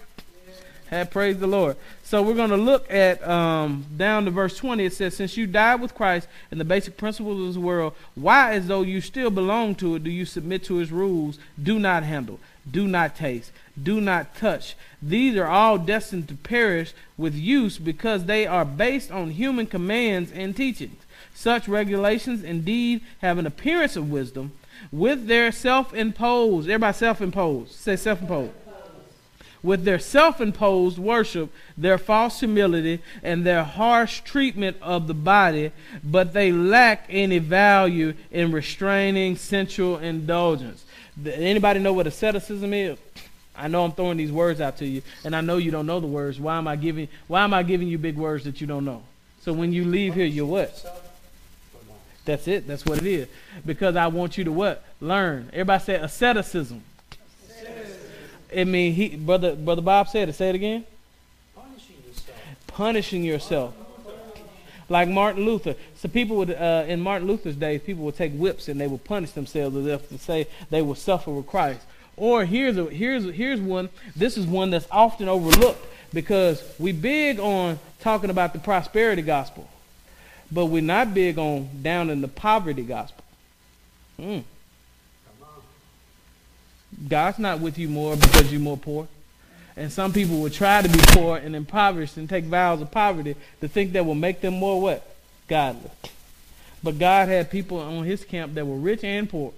[0.90, 1.76] Have praise the Lord.
[2.04, 4.86] So we're going to look at um, down to verse 20.
[4.86, 8.54] It says, Since you died with Christ and the basic principles of this world, why,
[8.54, 11.40] as though you still belong to it, do you submit to his rules?
[11.62, 13.52] Do not handle, do not taste,
[13.82, 14.76] do not touch.
[15.02, 20.32] These are all destined to perish with use because they are based on human commands
[20.32, 21.02] and teachings.
[21.34, 24.54] Such regulations indeed have an appearance of wisdom
[24.92, 28.54] with their self imposed, everybody self imposed, say self imposed
[29.64, 35.72] with their self imposed worship, their false humility, and their harsh treatment of the body,
[36.04, 40.86] but they lack any value in restraining sensual indulgence.
[41.26, 42.98] Anybody know what asceticism is?
[43.56, 46.00] I know I'm throwing these words out to you, and I know you don't know
[46.00, 46.40] the words.
[46.40, 49.02] Why am I giving why am I giving you big words that you don't know?
[49.42, 50.86] So when you leave here, you're what?
[52.26, 52.68] That's it.
[52.68, 53.28] That's what it is.
[53.66, 54.84] Because I want you to what?
[55.02, 55.50] Learn.
[55.54, 56.84] Everybody say asceticism.
[58.56, 60.34] I mean, he brother brother Bob said it.
[60.34, 60.86] Say it again.
[61.56, 62.38] Punishing yourself.
[62.68, 63.74] Punishing yourself.
[64.90, 65.76] Like Martin Luther.
[65.98, 69.04] So people would, uh, in Martin Luther's days, people would take whips and they would
[69.04, 71.82] punish themselves as if to say they would suffer with Christ.
[72.16, 73.90] Or here's a, here's here's one.
[74.16, 79.70] This is one that's often overlooked because we big on talking about the prosperity gospel,
[80.52, 83.24] but we're not big on down in the poverty gospel.
[84.20, 84.40] Hmm.
[87.08, 89.08] God's not with you more because you're more poor.
[89.78, 93.36] And some people will try to be poor and impoverished and take vows of poverty
[93.62, 95.16] to think that will make them more what?
[95.48, 95.92] Godly.
[96.84, 99.54] But God had people on his camp that were rich and poor.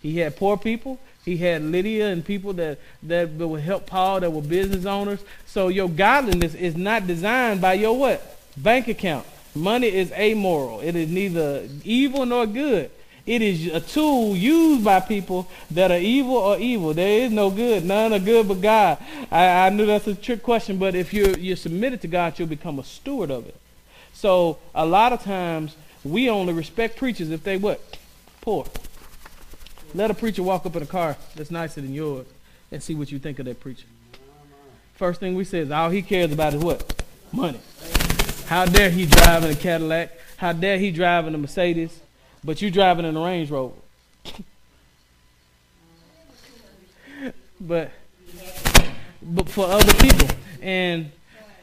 [0.00, 1.00] He had poor people.
[1.24, 5.20] He had Lydia and people that, that would help Paul that were business owners.
[5.46, 8.38] So your godliness is not designed by your what?
[8.56, 9.26] Bank account.
[9.54, 10.80] Money is amoral.
[10.80, 12.90] It is neither evil nor good.
[13.24, 16.92] It is a tool used by people that are evil or evil.
[16.92, 17.84] There is no good.
[17.84, 18.98] None are good but God.
[19.30, 22.48] I, I knew that's a trick question, but if you're, you're submitted to God, you'll
[22.48, 23.56] become a steward of it.
[24.12, 27.80] So a lot of times we only respect preachers if they what?
[28.40, 28.66] Poor.
[29.94, 32.26] Let a preacher walk up in a car that's nicer than yours
[32.72, 33.86] and see what you think of that preacher.
[34.94, 37.04] First thing we say is all he cares about is what?
[37.30, 37.60] Money.
[38.46, 40.10] How dare he drive in a Cadillac?
[40.36, 42.01] How dare he drive in a Mercedes?
[42.44, 43.74] But you driving in a Range Rover.
[47.60, 47.90] but
[49.22, 50.28] but for other people.
[50.60, 51.12] And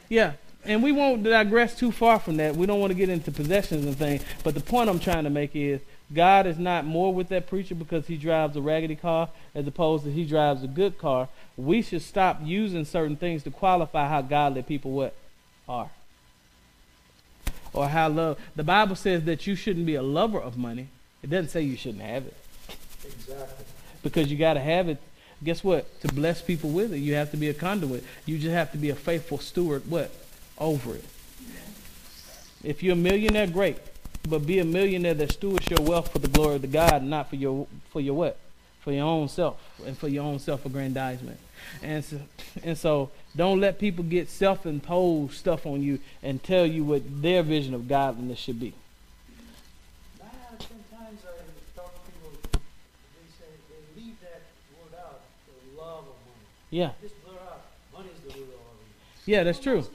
[0.07, 2.55] yeah, and we won't digress too far from that.
[2.55, 4.23] We don't want to get into possessions and things.
[4.43, 5.81] But the point I'm trying to make is
[6.13, 10.03] God is not more with that preacher because he drives a raggedy car as opposed
[10.05, 11.29] to he drives a good car.
[11.55, 15.13] We should stop using certain things to qualify how godly people what
[15.67, 15.89] are.
[17.73, 20.87] Or how love the Bible says that you shouldn't be a lover of money.
[21.21, 22.37] It doesn't say you shouldn't have it.
[23.05, 23.65] Exactly.
[24.03, 25.01] Because you gotta have it
[25.41, 26.01] guess what?
[26.01, 28.03] To bless people with it, you have to be a conduit.
[28.25, 30.11] You just have to be a faithful steward what?
[30.57, 31.05] Over it.
[32.61, 33.77] If you're a millionaire, great
[34.27, 37.29] but be a millionaire that stewards your wealth for the glory of the God, not
[37.29, 38.37] for your for your what?
[38.81, 41.37] For your own self and for your own self-aggrandizement.
[41.83, 42.19] And so,
[42.63, 47.43] and so don't let people get self-imposed stuff on you and tell you what their
[47.43, 48.73] vision of godliness should be.
[50.19, 54.41] Nine out of ten times I talk to people, they say they leave that
[54.77, 56.45] word out, the love of money.
[56.69, 56.91] Yeah.
[57.01, 57.61] Just blur out,
[57.93, 59.25] money the root of all evil.
[59.25, 59.85] Yeah, that's true.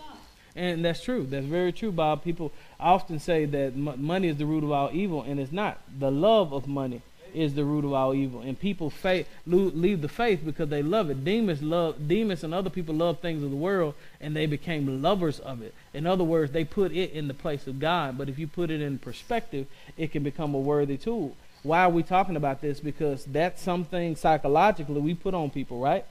[0.56, 1.26] And that's true.
[1.28, 2.22] That's very true, Bob.
[2.22, 5.80] People often say that m- money is the root of all evil, and it's not.
[5.98, 7.02] The love of money
[7.34, 11.10] is the root of all evil, and people faith, leave the faith because they love
[11.10, 11.24] it.
[11.24, 15.40] Demons love demons, and other people love things of the world, and they became lovers
[15.40, 15.74] of it.
[15.92, 18.16] In other words, they put it in the place of God.
[18.16, 19.66] But if you put it in perspective,
[19.96, 21.36] it can become a worthy tool.
[21.62, 22.80] Why are we talking about this?
[22.80, 26.04] Because that's something psychologically we put on people, right?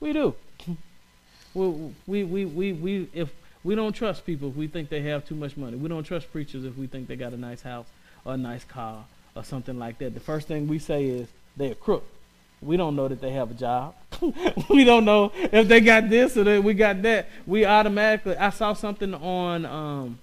[0.00, 0.34] We do.
[1.54, 3.32] we, we, we, we, we if
[3.64, 5.76] we don't trust people if we think they have too much money.
[5.76, 7.86] We don't trust preachers if we think they got a nice house
[8.24, 9.04] or a nice car
[9.36, 10.14] or something like that.
[10.14, 12.04] The first thing we say is they're a crook.
[12.62, 13.94] We don't know that they have a job.
[14.70, 17.28] we don't know if they got this or that we got that.
[17.46, 18.36] We automatically.
[18.36, 20.18] I saw something on um,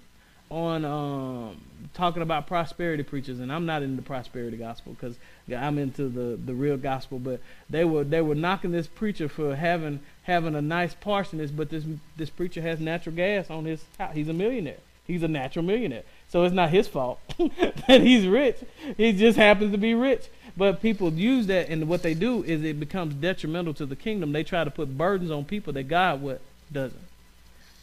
[0.50, 1.60] on um,
[1.94, 5.16] talking about prosperity preachers, and I'm not into the prosperity gospel because
[5.48, 7.18] I'm into the, the real gospel.
[7.18, 11.70] But they were they were knocking this preacher for having having a nice parsonage, but
[11.70, 11.84] this
[12.16, 14.14] this preacher has natural gas on his house.
[14.14, 14.78] He's a millionaire.
[15.06, 16.02] He's a natural millionaire.
[16.34, 17.20] So it's not his fault
[17.86, 18.56] that he's rich.
[18.96, 20.26] He just happens to be rich.
[20.56, 24.32] But people use that, and what they do is it becomes detrimental to the kingdom.
[24.32, 26.40] They try to put burdens on people that God what
[26.72, 27.00] doesn't.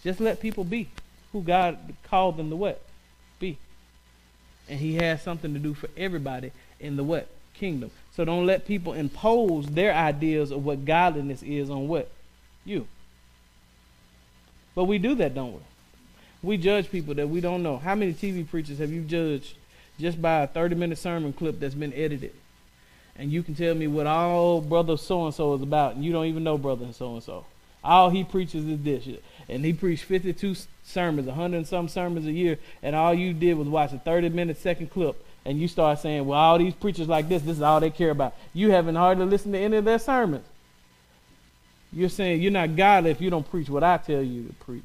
[0.04, 0.90] Just let people be
[1.32, 2.82] who God called them to what
[3.40, 3.58] be,
[4.68, 7.90] and He has something to do for everybody in the what kingdom.
[8.14, 12.12] So don't let people impose their ideas of what godliness is on what
[12.66, 12.86] you.
[14.76, 15.62] But we do that, don't we?
[16.44, 17.78] We judge people that we don't know.
[17.78, 19.56] How many TV preachers have you judged
[20.00, 22.34] just by a 30 minute sermon clip that's been edited?
[23.16, 26.12] And you can tell me what all brother so and so is about, and you
[26.12, 27.46] don't even know brother so and so.
[27.84, 29.08] All he preaches is this.
[29.50, 33.56] And he preached 52 sermons, 100 and some sermons a year, and all you did
[33.56, 37.08] was watch a 30 minute second clip, and you start saying, well, all these preachers
[37.08, 38.34] like this, this is all they care about.
[38.54, 40.46] You haven't hardly listened to any of their sermons.
[41.94, 44.84] You're saying you're not godly if you don't preach what I tell you to preach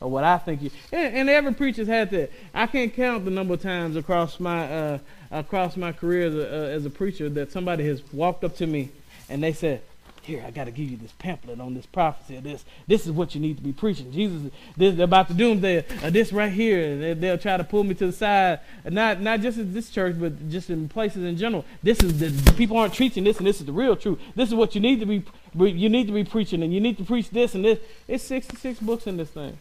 [0.00, 0.70] or what I think you.
[0.92, 2.30] And, and every preacher's had that.
[2.54, 4.98] I can't count the number of times across my uh,
[5.30, 8.66] across my career as a, uh, as a preacher that somebody has walked up to
[8.66, 8.90] me
[9.28, 9.82] and they said,
[10.22, 12.40] "Here, I got to give you this pamphlet on this prophecy.
[12.40, 14.10] This this is what you need to be preaching.
[14.10, 15.84] Jesus, this about the doomsday.
[16.02, 19.40] Uh, this right here." They, they'll try to pull me to the side, not not
[19.40, 21.64] just in this church, but just in places in general.
[21.82, 24.18] This is the people aren't teaching this, and this is the real truth.
[24.34, 25.22] This is what you need to be.
[25.54, 27.78] You need to be preaching, and you need to preach this and this.
[28.08, 29.58] It's sixty six books in this thing.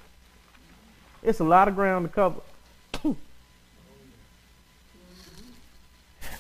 [1.21, 2.41] It's a lot of ground to cover.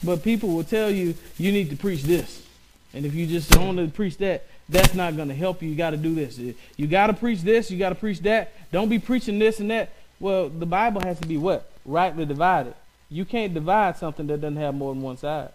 [0.03, 2.45] but people will tell you you need to preach this.
[2.93, 5.69] And if you just only preach that, that's not going to help you.
[5.69, 6.37] You got to do this.
[6.77, 7.69] You got to preach this.
[7.69, 8.53] You got to preach that.
[8.71, 9.91] Don't be preaching this and that.
[10.19, 11.71] Well, the Bible has to be what?
[11.85, 12.73] Rightly divided.
[13.09, 15.49] You can't divide something that doesn't have more than one side.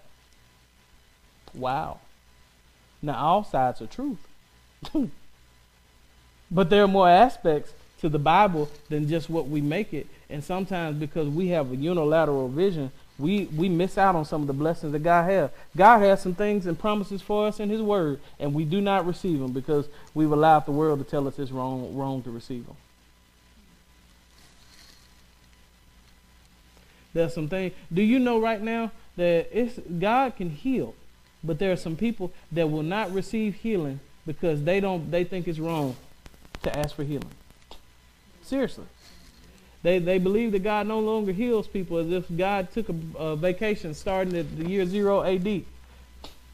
[1.54, 2.00] Wow.
[3.02, 4.18] Now, all sides are truth.
[6.50, 7.72] but there are more aspects
[8.04, 10.06] to the Bible than just what we make it.
[10.28, 14.46] And sometimes because we have a unilateral vision, we we miss out on some of
[14.46, 15.50] the blessings that God has.
[15.74, 19.06] God has some things and promises for us in His Word, and we do not
[19.06, 22.66] receive them because we've allowed the world to tell us it's wrong wrong to receive
[22.66, 22.76] them.
[27.14, 27.72] There's some things.
[27.90, 30.94] Do you know right now that it's God can heal,
[31.42, 35.48] but there are some people that will not receive healing because they don't they think
[35.48, 35.96] it's wrong
[36.64, 37.30] to ask for healing.
[38.44, 38.84] Seriously.
[39.82, 43.36] They, they believe that God no longer heals people as if God took a, a
[43.36, 45.62] vacation starting at the year zero AD.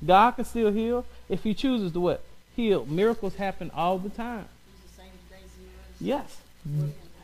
[0.05, 2.24] God can still heal if He chooses to what?
[2.57, 2.86] Heal.
[2.86, 4.47] Miracles happen all the time.
[6.01, 6.38] Yes.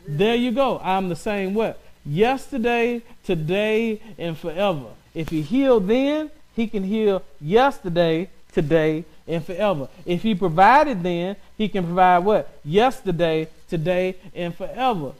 [0.07, 0.79] There you go.
[0.81, 1.79] I'm the same what?
[2.05, 4.85] Yesterday, today, and forever.
[5.13, 9.89] If He healed then, He can heal yesterday, today, and forever.
[10.05, 12.49] If He provided then, He can provide what?
[12.63, 15.13] Yesterday, today, and forever.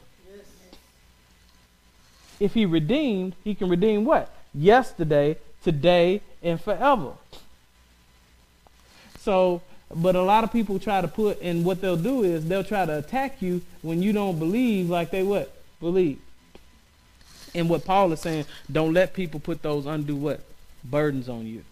[2.39, 4.33] If he redeemed, he can redeem what?
[4.53, 7.13] Yesterday, today, and forever.
[9.19, 9.61] So,
[9.93, 12.85] but a lot of people try to put, and what they'll do is they'll try
[12.85, 15.51] to attack you when you don't believe like they what?
[15.79, 16.19] Believe.
[17.55, 20.41] And what Paul is saying, don't let people put those undue what?
[20.83, 21.63] Burdens on you.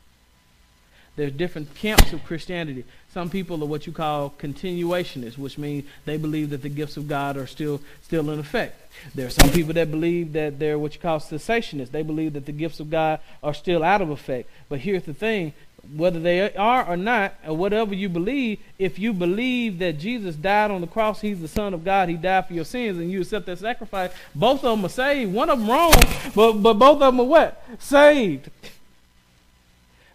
[1.15, 2.83] There's different camps of Christianity.
[3.13, 7.07] Some people are what you call continuationists, which means they believe that the gifts of
[7.07, 8.81] God are still still in effect.
[9.13, 11.91] There are some people that believe that they're what you call cessationists.
[11.91, 14.49] They believe that the gifts of God are still out of effect.
[14.67, 15.53] But here's the thing
[15.93, 20.71] whether they are or not, or whatever you believe, if you believe that Jesus died
[20.71, 23.21] on the cross, he's the Son of God, he died for your sins, and you
[23.21, 25.33] accept that sacrifice, both of them are saved.
[25.33, 25.93] One of them wrong,
[26.33, 27.63] but, but both of them are what?
[27.79, 28.49] Saved.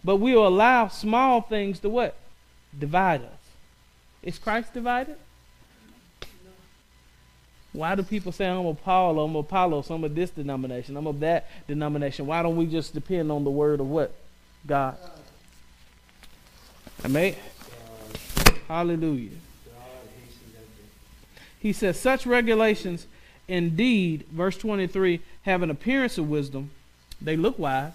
[0.02, 2.16] But we will allow small things to what?
[2.78, 3.38] Divide us.
[4.22, 5.16] Is Christ divided?
[7.72, 11.06] Why do people say I'm a Paul, I'm a Apollos, I'm of this denomination, I'm
[11.06, 12.26] of that denomination?
[12.26, 14.12] Why don't we just depend on the word of what?
[14.66, 14.96] God.
[17.04, 17.36] Amen.
[18.66, 19.30] Hallelujah.
[21.60, 23.06] He says, such regulations
[23.46, 26.70] indeed, verse 23, have an appearance of wisdom.
[27.20, 27.92] They look wise.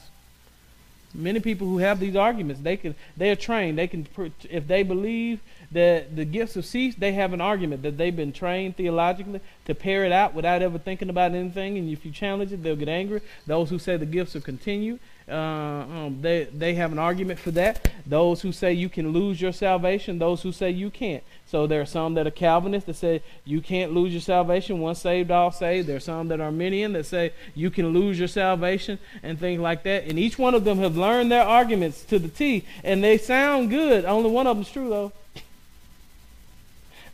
[1.15, 3.77] Many people who have these arguments, they can they are trained.
[3.77, 4.07] They can
[4.49, 5.41] if they believe
[5.71, 9.75] that the gifts have ceased, they have an argument that they've been trained theologically to
[9.75, 11.77] pair it out without ever thinking about anything.
[11.77, 13.21] And if you challenge it, they'll get angry.
[13.45, 17.49] Those who say the gifts have continued, uh, um, they they have an argument for
[17.51, 17.89] that.
[18.05, 21.23] Those who say you can lose your salvation, those who say you can't.
[21.47, 24.79] So there are some that are Calvinists that say you can't lose your salvation.
[24.79, 25.87] Once saved, all saved.
[25.87, 29.59] There are some that are Arminian that say you can lose your salvation and things
[29.59, 30.03] like that.
[30.03, 33.71] And each one of them have learned their arguments to the T, and they sound
[33.71, 34.05] good.
[34.05, 35.11] Only one of them's true though.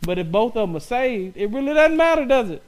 [0.02, 2.62] But if both of them are saved, it really doesn't matter, does it?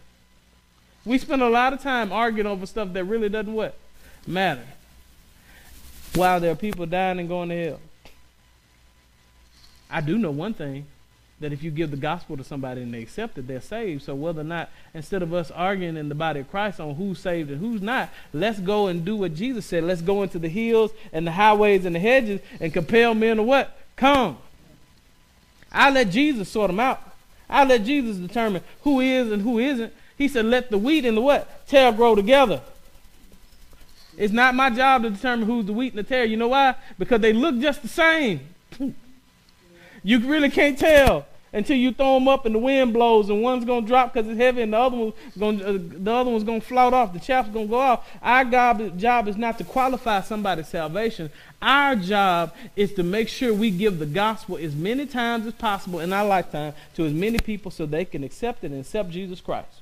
[1.04, 3.76] We spend a lot of time arguing over stuff that really doesn't what
[4.26, 4.64] matter
[6.14, 7.80] while there are people dying and going to hell.
[9.90, 10.86] I do know one thing
[11.40, 14.02] that if you give the gospel to somebody and they accept it, they're saved.
[14.02, 17.18] So whether or not, instead of us arguing in the body of Christ on who's
[17.18, 19.84] saved and who's not, let's go and do what Jesus said.
[19.84, 23.42] Let's go into the hills and the highways and the hedges and compel men to
[23.42, 23.76] what?
[23.96, 24.38] Come.
[25.70, 27.02] I let Jesus sort them out.
[27.50, 29.92] I let Jesus determine who is and who isn't.
[30.16, 31.66] He said, let the wheat and the what?
[31.66, 32.62] Tare grow together.
[34.16, 36.24] It's not my job to determine who's the wheat and the tare.
[36.24, 36.74] You know why?
[36.98, 38.40] Because they look just the same.
[40.02, 43.64] you really can't tell until you throw them up and the wind blows and one's
[43.64, 46.60] to drop because it's heavy and the other one's going uh, the other one's to
[46.60, 47.12] float off.
[47.12, 48.06] The chaff's to go off.
[48.20, 51.30] Our job, job is not to qualify somebody's salvation.
[51.62, 56.00] Our job is to make sure we give the gospel as many times as possible
[56.00, 59.40] in our lifetime to as many people so they can accept it and accept Jesus
[59.40, 59.80] Christ.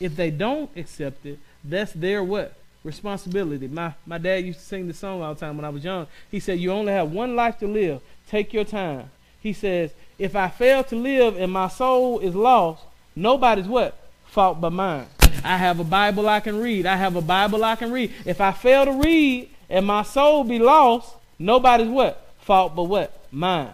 [0.00, 2.54] If they don't accept it, that's their what?
[2.84, 3.68] Responsibility.
[3.68, 6.06] My my dad used to sing this song all the time when I was young.
[6.30, 8.00] He said, You only have one life to live.
[8.28, 9.10] Take your time.
[9.40, 12.84] He says, If I fail to live and my soul is lost,
[13.14, 13.98] nobody's what?
[14.26, 15.06] Fault but mine.
[15.44, 16.86] I have a Bible I can read.
[16.86, 18.12] I have a Bible I can read.
[18.24, 22.34] If I fail to read and my soul be lost, nobody's what?
[22.38, 23.26] Fault but what?
[23.30, 23.72] Mine.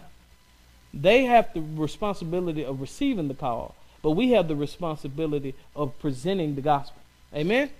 [0.92, 6.54] They have the responsibility of receiving the call, but we have the responsibility of presenting
[6.54, 7.00] the gospel.
[7.34, 7.70] Amen?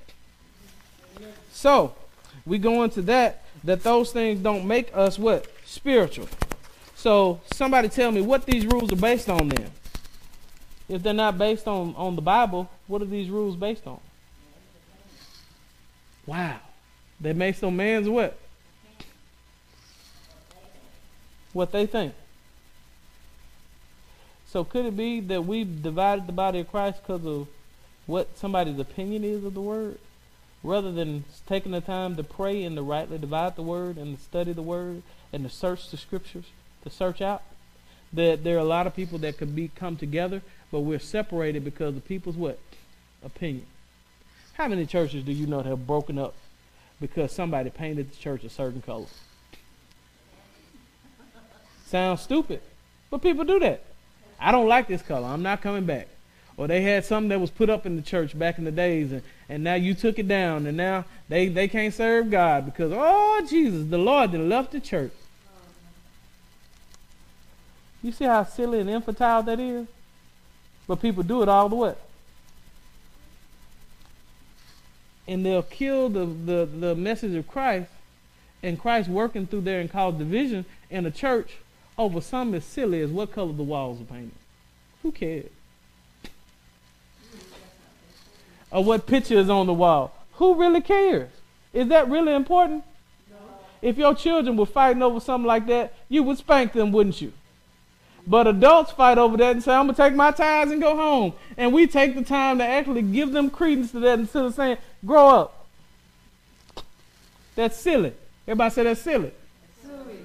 [1.52, 1.94] So,
[2.46, 5.46] we go into that, that those things don't make us what?
[5.64, 6.28] Spiritual.
[6.94, 9.70] So, somebody tell me what these rules are based on then.
[10.88, 14.00] If they're not based on, on the Bible, what are these rules based on?
[16.26, 16.60] Wow.
[17.20, 18.38] They're based on man's what?
[21.52, 22.14] What they think.
[24.46, 27.48] So could it be that we've divided the body of Christ because of
[28.08, 29.98] what somebody's opinion is of the word
[30.64, 34.24] rather than taking the time to pray and to rightly divide the word and to
[34.24, 35.02] study the word
[35.32, 36.46] and to search the scriptures,
[36.82, 37.42] to search out,
[38.12, 40.40] that there are a lot of people that could be come together,
[40.72, 42.58] but we're separated because of people's what?
[43.22, 43.66] Opinion.
[44.54, 46.34] How many churches do you know that have broken up
[47.00, 49.06] because somebody painted the church a certain color?
[51.86, 52.62] Sounds stupid,
[53.10, 53.84] but people do that.
[54.40, 55.26] I don't like this color.
[55.26, 56.08] I'm not coming back.
[56.58, 59.12] Or they had something that was put up in the church back in the days,
[59.12, 62.92] and, and now you took it down, and now they, they can't serve God because,
[62.92, 65.12] oh, Jesus, the Lord then left the church.
[68.02, 69.86] You see how silly and infantile that is?
[70.88, 71.94] But people do it all the way.
[75.28, 77.90] And they'll kill the, the, the message of Christ
[78.64, 81.58] and Christ working through there and cause division in a church
[81.96, 84.32] over something as silly as what color the walls are painted.
[85.02, 85.50] Who cares?
[88.70, 90.14] Or what picture is on the wall.
[90.34, 91.30] Who really cares?
[91.72, 92.84] Is that really important?
[93.30, 93.36] No.
[93.82, 97.32] If your children were fighting over something like that, you would spank them, wouldn't you?
[98.26, 100.94] But adults fight over that and say, I'm going to take my ties and go
[100.94, 101.32] home.
[101.56, 104.76] And we take the time to actually give them credence to that instead of saying,
[105.04, 105.66] grow up.
[107.54, 108.12] That's silly.
[108.46, 109.32] Everybody say that's silly.
[109.82, 110.18] silly.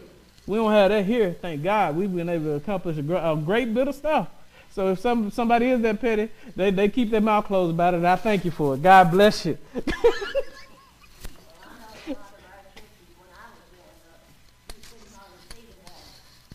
[0.46, 1.96] We don't have that here, thank God.
[1.96, 4.28] We've been able to accomplish a, a great bit of stuff.
[4.74, 7.98] So if some somebody is that petty, they, they keep their mouth closed about it.
[7.98, 8.82] And I thank you for it.
[8.82, 9.56] God bless you.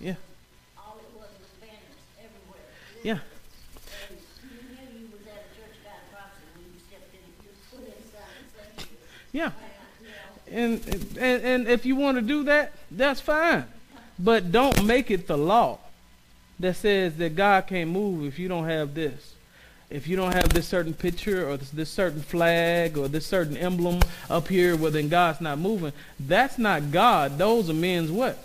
[0.00, 0.16] yeah.
[3.04, 3.18] Yeah.
[9.30, 9.52] Yeah.
[10.50, 10.84] And,
[11.20, 13.66] and and if you want to do that, that's fine.
[14.18, 15.78] But don't make it the law
[16.60, 19.34] that says that God can't move if you don't have this.
[19.90, 23.56] If you don't have this certain picture or this, this certain flag or this certain
[23.56, 25.92] emblem up here, well then God's not moving.
[26.20, 27.38] That's not God.
[27.38, 28.38] Those are men's what?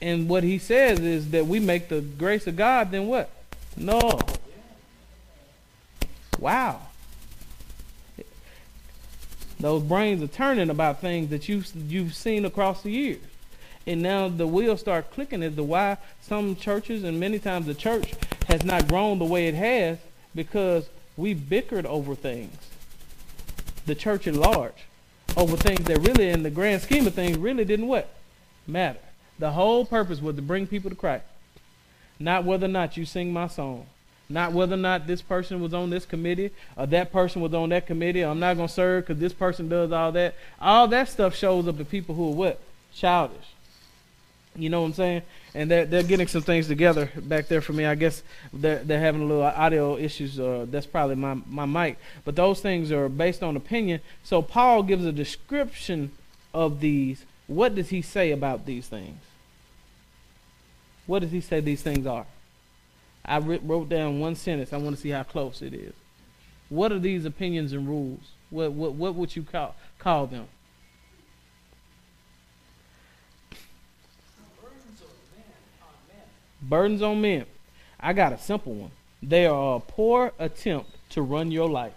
[0.00, 3.30] And what he says is that we make the grace of God, then what?
[3.76, 4.18] No.
[6.38, 6.80] Wow.
[9.60, 13.22] Those brains are turning about things that you you've seen across the years.
[13.86, 17.74] And now the wheels start clicking as to why some churches and many times the
[17.74, 18.14] church
[18.46, 19.98] has not grown the way it has
[20.34, 22.56] because we bickered over things.
[23.86, 24.86] The church at large.
[25.36, 28.08] Over things that really in the grand scheme of things really didn't what?
[28.66, 29.00] Matter.
[29.38, 31.24] The whole purpose was to bring people to Christ.
[32.18, 33.86] Not whether or not you sing my song.
[34.28, 37.70] Not whether or not this person was on this committee or that person was on
[37.70, 38.22] that committee.
[38.22, 40.36] I'm not going to serve because this person does all that.
[40.60, 42.60] All that stuff shows up in people who are what?
[42.94, 43.54] Childish.
[44.54, 45.22] You know what I'm saying?
[45.54, 47.86] And they're, they're getting some things together back there for me.
[47.86, 48.22] I guess
[48.52, 50.38] they're, they're having a little audio issues.
[50.38, 51.98] Uh, that's probably my, my mic.
[52.24, 54.00] But those things are based on opinion.
[54.22, 56.12] So Paul gives a description
[56.52, 57.24] of these.
[57.46, 59.20] What does he say about these things?
[61.06, 62.26] What does he say these things are?
[63.24, 64.72] I wrote down one sentence.
[64.72, 65.94] I want to see how close it is.
[66.68, 68.32] What are these opinions and rules?
[68.50, 70.48] What what what would you call call them?
[74.60, 75.08] Burdens on
[76.08, 76.24] men.
[76.62, 77.46] Burdens on men.
[77.98, 78.90] I got a simple one.
[79.22, 81.94] They are a poor attempt to run your life.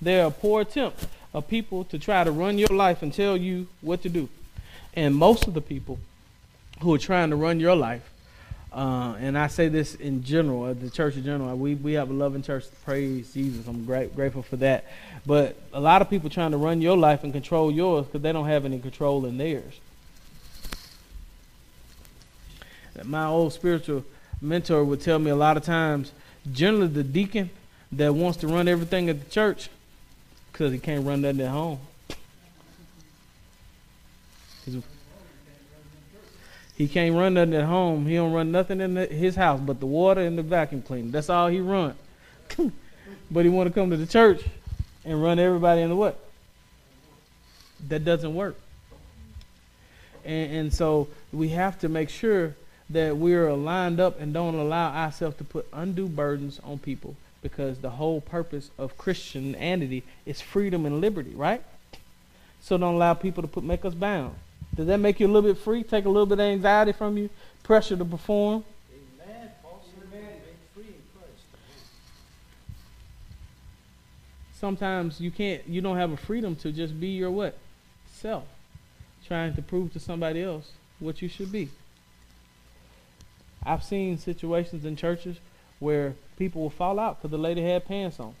[0.00, 3.36] They are a poor attempt of people to try to run your life and tell
[3.36, 4.28] you what to do.
[4.94, 5.98] And most of the people
[6.80, 8.02] who are trying to run your life,
[8.72, 12.10] uh, and I say this in general, uh, the church in general, we, we have
[12.10, 12.64] a loving church.
[12.84, 13.66] Praise Jesus.
[13.66, 14.86] I'm great, grateful for that.
[15.26, 18.32] But a lot of people trying to run your life and control yours because they
[18.32, 19.78] don't have any control in theirs.
[22.94, 24.04] That my old spiritual
[24.40, 26.12] mentor would tell me a lot of times,
[26.52, 27.50] generally the deacon
[27.92, 29.68] that wants to run everything at the church
[30.50, 31.78] because he can't run that at home.
[36.76, 38.06] He can't run nothing at home.
[38.06, 41.10] He don't run nothing in the, his house but the water and the vacuum cleaner.
[41.10, 41.94] That's all he run.
[43.30, 44.42] but he want to come to the church
[45.04, 46.18] and run everybody in the what?
[47.88, 48.58] That doesn't work.
[50.24, 52.54] And, and so we have to make sure
[52.92, 57.78] that we're lined up and don't allow ourselves to put undue burdens on people because
[57.78, 61.62] the whole purpose of Christianity is freedom and liberty, right?
[62.60, 64.36] So don't allow people to put make us bound.
[64.74, 65.82] Does that make you a little bit free?
[65.82, 67.28] Take a little bit of anxiety from you?
[67.62, 68.64] Pressure to perform?
[69.24, 69.50] Amen.
[74.54, 77.58] Sometimes you can't you don't have a freedom to just be your what?
[78.12, 78.44] Self.
[79.26, 80.70] Trying to prove to somebody else
[81.00, 81.68] what you should be.
[83.64, 85.36] I've seen situations in churches
[85.78, 88.34] where people will fall out because the lady had pants on.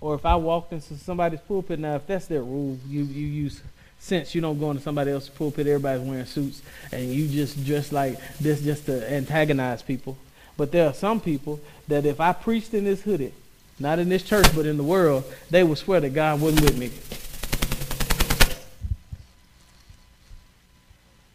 [0.00, 3.62] Or if I walked into somebody's pulpit now, if that's their rule, you you use
[4.00, 4.34] sense.
[4.34, 5.66] You don't go into somebody else's pulpit.
[5.66, 10.18] Everybody's wearing suits, and you just dress like this just to antagonize people.
[10.56, 13.32] But there are some people that if I preached in this hoodie,
[13.78, 16.76] not in this church, but in the world, they would swear that God wasn't with
[16.76, 16.90] me.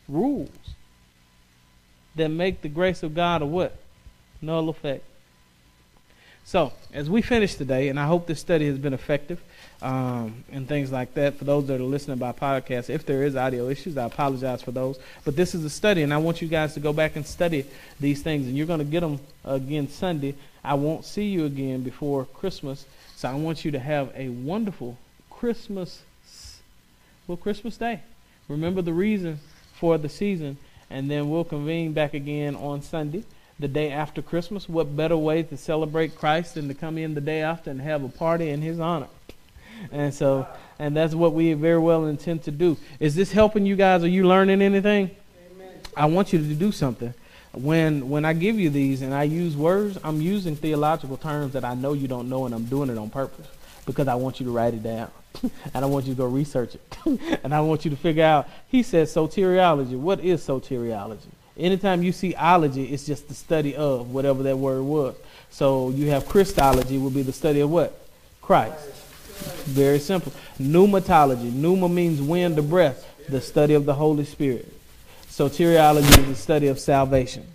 [0.10, 0.67] Rules
[2.18, 3.76] that make the grace of God a what?
[4.42, 5.04] Null effect.
[6.48, 9.42] So, as we finish today, and I hope this study has been effective
[9.82, 13.36] um, and things like that for those that are listening by podcast, if there is
[13.36, 14.98] audio issues, I apologize for those.
[15.26, 17.66] But this is a study, and I want you guys to go back and study
[18.00, 20.36] these things, and you're going to get them again Sunday.
[20.64, 22.86] I won't see you again before Christmas,
[23.18, 24.98] so I want you to have a wonderful
[25.30, 26.02] Christmas,
[27.28, 28.00] well, Christmas Day.
[28.48, 29.42] Remember the reason
[29.74, 30.58] for the season,
[30.90, 33.24] and then we'll convene back again on Sunday
[33.60, 34.70] the day after Christmas.
[34.70, 38.04] What better way to celebrate Christ than to come in the day after and have
[38.04, 39.08] a party in His honor?
[39.92, 40.48] And so,
[40.80, 42.78] and that's what we very well intend to do.
[43.00, 44.04] Is this helping you guys?
[44.04, 45.12] Are you learning anything?
[45.52, 45.80] Amen.
[45.96, 47.14] I want you to do something.
[47.54, 51.64] When when I give you these and I use words, I'm using theological terms that
[51.64, 53.48] I know you don't know, and I'm doing it on purpose
[53.86, 55.10] because I want you to write it down.
[55.74, 56.98] and I want you to go research it.
[57.44, 58.48] and I want you to figure out.
[58.68, 59.98] He says soteriology.
[59.98, 61.30] What is soteriology?
[61.58, 65.16] Anytime you see ology, it's just the study of whatever that word was.
[65.50, 68.00] So you have Christology would be the study of what?
[68.42, 68.78] Christ.
[69.66, 70.32] Very simple.
[70.60, 71.52] Pneumatology.
[71.52, 73.06] Pneuma means wind or breath.
[73.28, 74.72] The study of the Holy Spirit.
[75.28, 77.46] Soteriology is the study of salvation.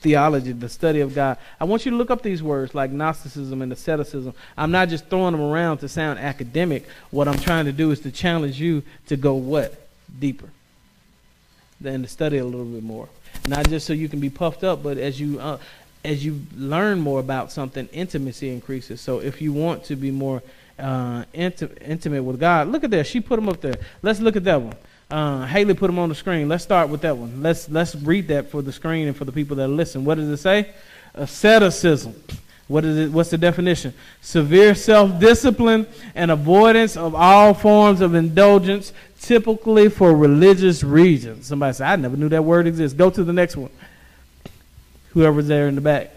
[0.00, 1.38] Theology, the study of God.
[1.60, 4.32] I want you to look up these words like Gnosticism and asceticism.
[4.56, 6.86] I'm not just throwing them around to sound academic.
[7.10, 9.88] What I'm trying to do is to challenge you to go what?
[10.18, 10.48] Deeper
[11.84, 13.08] and to study a little bit more.
[13.46, 15.58] Not just so you can be puffed up, but as you uh,
[16.04, 19.00] as you learn more about something, intimacy increases.
[19.00, 20.42] So if you want to be more
[20.78, 23.06] uh, inti- intimate with God, look at that.
[23.06, 23.74] She put them up there.
[24.02, 24.76] Let's look at that one.
[25.10, 26.48] Uh, Haley put them on the screen.
[26.48, 27.42] Let's start with that one.
[27.42, 30.04] Let's let's read that for the screen and for the people that listen.
[30.04, 30.70] What does it say?
[31.14, 32.14] Asceticism.
[32.66, 33.10] What is it?
[33.10, 33.94] What's the definition?
[34.20, 38.92] Severe self-discipline and avoidance of all forms of indulgence,
[39.22, 41.46] typically for religious reasons.
[41.46, 42.96] Somebody said, I never knew that word exists.
[42.96, 43.70] Go to the next one.
[45.12, 46.10] Whoever's there in the back.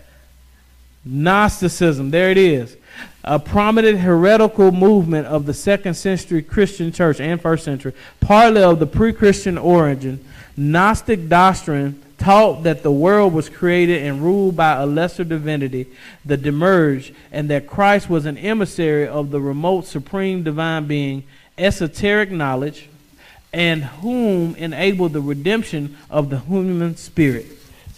[1.06, 2.12] Gnosticism.
[2.12, 2.76] There it is.
[3.24, 8.80] A prominent heretical movement of the second century Christian church and first century, partly of
[8.80, 10.24] the pre Christian origin.
[10.58, 15.88] Gnostic doctrine taught that the world was created and ruled by a lesser divinity,
[16.24, 21.24] the Demiurge, and that Christ was an emissary of the remote supreme divine being,
[21.58, 22.90] esoteric knowledge,
[23.54, 27.48] and whom enabled the redemption of the human spirit.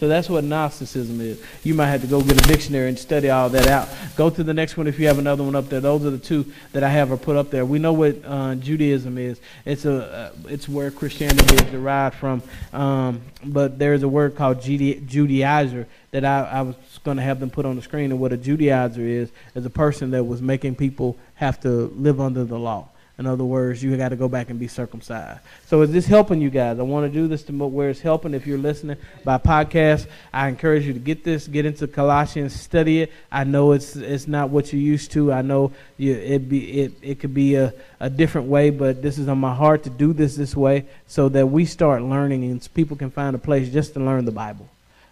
[0.04, 1.41] So that's what Gnosticism is.
[1.64, 3.88] You might have to go get a dictionary and study all that out.
[4.18, 5.80] Go to the next one if you have another one up there.
[5.80, 7.66] Those are the two that I have are put up there.
[7.66, 9.39] We know what uh, Judaism is.
[9.64, 12.43] It's a uh, it's where Christianity is derived from.
[12.74, 16.76] Um, but there's a word called Judaizer that I, I was
[17.06, 18.12] going to have them put on the screen.
[18.12, 22.20] And what a Judaizer is is a person that was making people have to live
[22.20, 22.89] under the law.
[23.20, 25.39] In other words, you got to go back and be circumcised.
[25.68, 26.80] So is this helping you guys?
[26.80, 28.34] I want to do this to where it's helping.
[28.34, 33.03] If you're listening by podcast, I encourage you to get this, get into Colossians, study
[33.03, 33.11] it.
[33.32, 35.32] I know it's it's not what you're used to.
[35.32, 39.20] I know you, it be it it could be a, a different way, but this
[39.20, 42.68] is on my heart to do this this way so that we start learning and
[42.74, 44.68] people can find a place just to learn the Bible,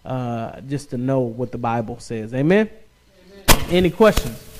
[0.05, 2.33] uh, just to know what the Bible says.
[2.33, 2.67] Amen.
[3.47, 3.65] Amen.
[3.69, 4.50] Any questions?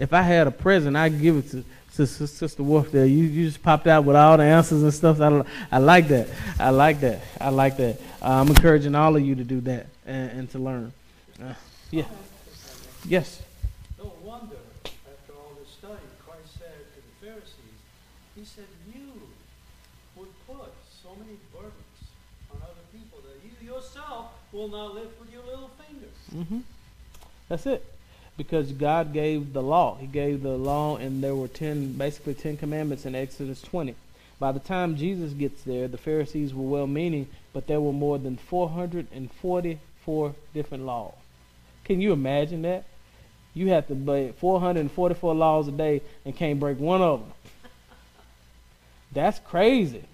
[0.00, 3.04] If I had a present, I'd give it to Sister, Sister Wolf there.
[3.04, 5.20] You, you just popped out with all the answers and stuff.
[5.20, 6.26] I, I like that.
[6.58, 7.20] I like that.
[7.38, 8.00] I like that.
[8.22, 10.94] Uh, I'm encouraging all of you to do that and, and to learn.
[11.38, 11.52] Uh,
[11.90, 12.04] yeah.
[13.06, 13.42] Yes.
[13.98, 17.80] No wonder, after all this study, Christ said to the Pharisees,
[18.34, 19.20] He said, You
[20.16, 20.72] would put
[21.02, 21.74] so many burdens
[22.50, 26.16] on other people that you yourself will not lift with your little fingers.
[26.34, 26.60] Mm-hmm.
[27.50, 27.84] That's it
[28.40, 29.98] because God gave the law.
[30.00, 33.94] He gave the law, and there were 10, basically 10 commandments in Exodus 20.
[34.38, 38.18] By the time Jesus gets there, the Pharisees were well meaning, but there were more
[38.18, 41.12] than 444 different laws.
[41.84, 42.84] Can you imagine that?
[43.52, 47.32] You have to break 444 laws a day and can't break one of them.
[49.12, 50.04] That's crazy.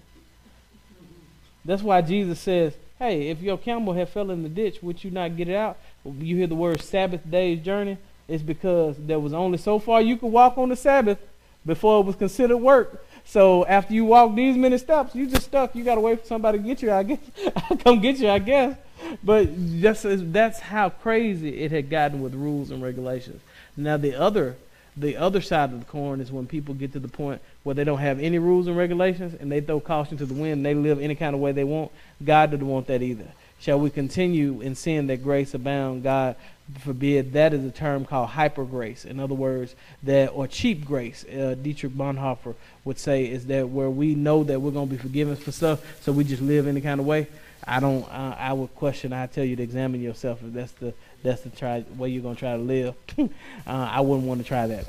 [1.63, 5.11] That's why Jesus says, hey, if your camel had fell in the ditch, would you
[5.11, 5.77] not get it out?
[6.03, 7.97] You hear the word Sabbath day's journey
[8.27, 11.19] is because there was only so far you could walk on the Sabbath
[11.65, 13.05] before it was considered work.
[13.25, 15.75] So after you walk these many steps, you just stuck.
[15.75, 16.91] You gotta wait for somebody to get you.
[16.91, 17.19] I guess
[17.55, 18.29] I'll come get you.
[18.29, 18.77] I guess.
[19.23, 19.49] But
[19.83, 23.41] as, that's how crazy it had gotten with rules and regulations.
[23.75, 24.55] Now the other
[24.95, 27.83] the other side of the coin is when people get to the point where they
[27.83, 30.73] don't have any rules and regulations and they throw caution to the wind and they
[30.73, 31.91] live any kind of way they want.
[32.23, 33.27] God doesn't want that either.
[33.59, 36.03] Shall we continue in sin that grace abound?
[36.03, 36.35] God
[36.79, 37.33] forbid.
[37.33, 39.05] That is a term called hyper grace.
[39.05, 41.25] In other words, that or cheap grace.
[41.25, 42.55] Uh, Dietrich Bonhoeffer
[42.85, 45.81] would say is that where we know that we're going to be forgiven for stuff,
[46.01, 47.27] so we just live any kind of way.
[47.65, 48.03] I don't.
[48.05, 49.11] Uh, I would question.
[49.11, 50.93] I tell you to examine yourself if that's the
[51.23, 52.95] that's the try way you're gonna try to live.
[53.17, 53.27] uh,
[53.65, 54.85] I wouldn't want to try that.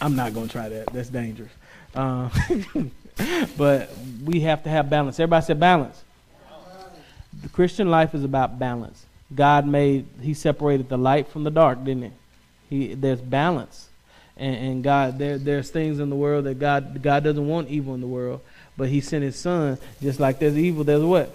[0.00, 0.92] I'm not gonna try that.
[0.92, 1.50] That's dangerous.
[1.94, 2.30] Uh,
[3.56, 3.90] but
[4.24, 5.18] we have to have balance.
[5.18, 6.04] Everybody said balance.
[7.42, 9.06] The Christian life is about balance.
[9.34, 10.06] God made.
[10.20, 12.10] He separated the light from the dark, didn't he?
[12.68, 13.88] He there's balance,
[14.36, 17.94] and, and God there there's things in the world that God God doesn't want evil
[17.94, 18.40] in the world,
[18.76, 19.78] but He sent His Son.
[20.00, 21.30] Just like there's evil, there's what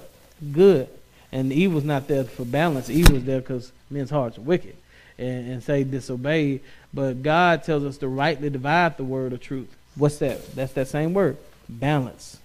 [0.52, 0.90] good.
[1.32, 2.90] And evil's not there for balance.
[2.90, 4.76] Evil's there because men's hearts are wicked
[5.18, 6.62] and, and say disobey.
[6.94, 9.76] But God tells us to rightly divide the word of truth.
[9.96, 10.56] What's that?
[10.56, 11.38] That's that same word.
[11.68, 12.38] Balance.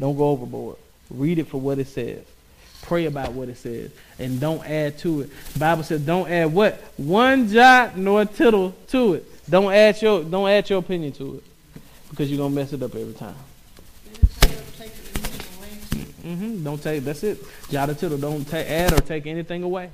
[0.00, 0.76] Don't go overboard.
[1.10, 2.24] Read it for what it says.
[2.82, 3.90] Pray about what it says.
[4.18, 5.30] And don't add to it.
[5.58, 6.74] Bible says don't add what?
[6.96, 9.50] One jot nor tittle to it.
[9.50, 11.44] Don't add your don't add your opinion to it.
[12.10, 13.34] Because you're gonna mess it up every time.
[16.22, 16.62] Mm-hmm.
[16.62, 17.02] Don't take.
[17.04, 17.38] That's it.
[17.68, 18.18] Jot or tittle.
[18.18, 19.90] Don't ta- add or take anything away.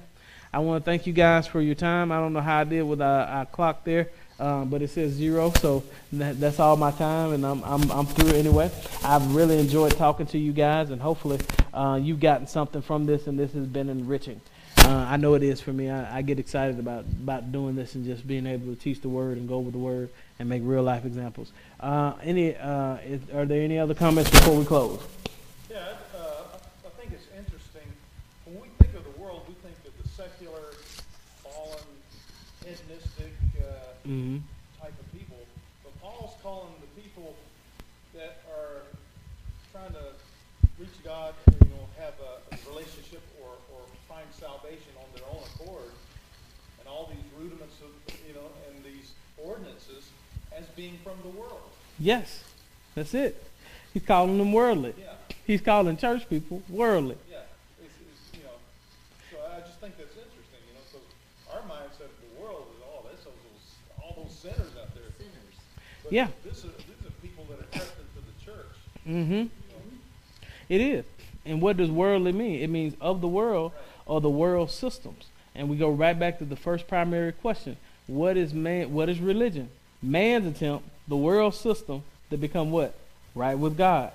[0.52, 2.10] I want to thank you guys for your time.
[2.10, 4.08] I don't know how I did with our, our clock there,
[4.38, 5.82] um, but it says zero, so
[6.12, 8.70] that, that's all my time, and I'm, I'm I'm through anyway.
[9.04, 11.40] I've really enjoyed talking to you guys, and hopefully
[11.74, 14.40] uh, you've gotten something from this, and this has been enriching.
[14.78, 15.90] Uh, I know it is for me.
[15.90, 19.08] I, I get excited about about doing this and just being able to teach the
[19.08, 20.08] word and go with the word
[20.38, 21.52] and make real life examples.
[21.80, 22.56] Uh, any?
[22.56, 25.00] Uh, is, are there any other comments before we close?
[25.68, 25.78] Yeah,
[26.16, 26.42] uh,
[26.86, 27.82] I think it's interesting.
[28.44, 30.72] When we think of the world, we think of the secular,
[31.42, 31.84] fallen,
[32.64, 34.38] hedonistic uh, Mm-hmm.
[34.80, 35.36] type of people.
[35.84, 37.36] But Paul's calling the people
[38.14, 38.82] that are
[39.70, 40.16] trying to
[40.78, 45.28] reach God, or, you know, have a, a relationship or, or find salvation on their
[45.28, 45.92] own accord,
[46.80, 47.90] and all these rudiments of,
[48.26, 50.08] you know, and these ordinances
[50.56, 51.68] as being from the world.
[51.98, 52.44] Yes,
[52.94, 53.42] that's it.
[53.92, 54.94] He's calling them worldly.
[54.98, 55.14] Yeah.
[55.46, 57.16] He's calling church people worldly.
[57.30, 57.38] Yeah,
[57.82, 58.56] it's, it's, you know,
[59.30, 61.06] so I just think that's interesting, you know, because
[61.52, 63.66] our mindset of the world is, oh, that's those, those,
[63.98, 65.10] all those sinners out there.
[65.18, 65.56] Sinners.
[66.08, 66.28] But Yeah.
[66.42, 68.66] This is, these are people that are accepted to the church.
[69.06, 69.46] Mm-hmm.
[70.68, 71.04] It is.
[71.44, 72.60] And what does worldly mean?
[72.60, 73.72] It means of the world
[74.06, 75.26] or the world systems.
[75.54, 77.76] And we go right back to the first primary question.
[78.06, 79.68] What is man what is religion?
[80.02, 82.94] Man's attempt, the world system, to become what?
[83.34, 84.12] Right with God.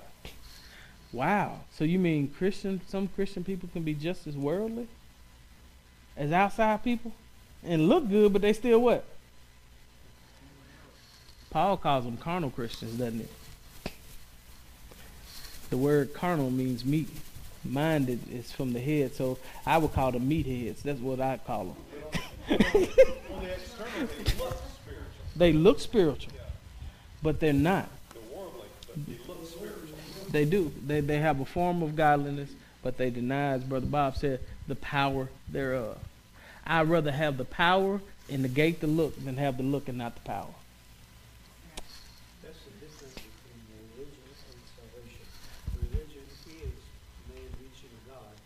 [1.12, 1.60] Wow.
[1.70, 4.88] So you mean Christian some Christian people can be just as worldly
[6.16, 7.12] as outside people?
[7.62, 9.04] And look good, but they still what?
[11.54, 13.30] Paul calls them carnal Christians, doesn't it?
[15.70, 17.08] The word carnal means meat.
[17.64, 20.82] Minded is from the head, so I would call them meatheads.
[20.82, 21.76] That's what I call
[22.48, 22.58] them.
[25.36, 26.32] They look spiritual.
[27.22, 27.88] But they're not.
[30.30, 30.72] They do.
[30.86, 32.50] They they have a form of godliness,
[32.82, 35.98] but they deny, as Brother Bob said, the power thereof.
[36.66, 38.00] I'd rather have the power
[38.30, 40.54] and negate the look than have the look and not the power.
[42.42, 43.56] That's the difference between
[43.96, 45.24] religion and salvation.
[45.80, 46.44] Religion is
[47.32, 48.36] man reaching God.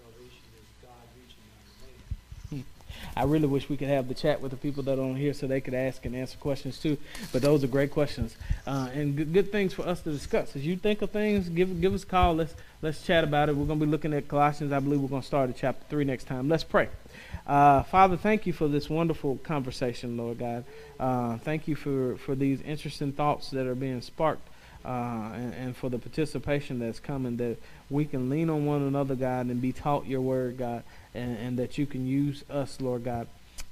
[0.00, 2.64] Salvation is God reaching out to man.
[3.16, 5.34] I really wish we could have the chat with the people that are on here
[5.34, 6.96] so they could ask and answer questions too.
[7.32, 8.36] But those are great questions
[8.66, 10.56] uh, and good, good things for us to discuss.
[10.56, 12.34] As you think of things, give give us a call.
[12.34, 13.56] Let's let's chat about it.
[13.56, 14.72] We're going to be looking at Colossians.
[14.72, 16.48] I believe we're going to start at chapter three next time.
[16.48, 16.88] Let's pray.
[17.46, 20.64] Uh, Father, thank you for this wonderful conversation, Lord God.
[20.98, 24.48] Uh, thank you for, for these interesting thoughts that are being sparked
[24.84, 27.56] uh, and, and for the participation that's coming, that
[27.90, 30.84] we can lean on one another, God, and be taught your word, God,
[31.14, 33.26] and, and that you can use us, Lord God,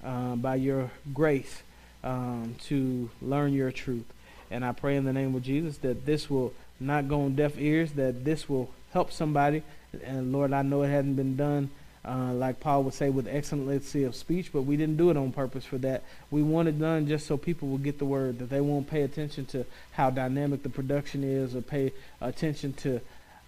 [0.04, 1.62] uh, by your grace
[2.02, 4.06] um, to learn your truth.
[4.50, 7.58] And I pray in the name of Jesus that this will not go on deaf
[7.58, 9.62] ears, that this will help somebody.
[10.04, 11.70] And Lord, I know it hasn't been done
[12.04, 15.32] uh, like Paul would say, with excellency of speech, but we didn't do it on
[15.32, 16.02] purpose for that.
[16.30, 19.02] We want it done just so people will get the word, that they won't pay
[19.02, 23.00] attention to how dynamic the production is or pay attention to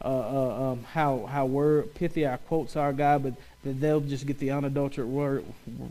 [0.04, 3.34] uh, uh, um, how how word pithy our quotes are, God, but
[3.64, 5.44] that they'll just get the unadulterated word,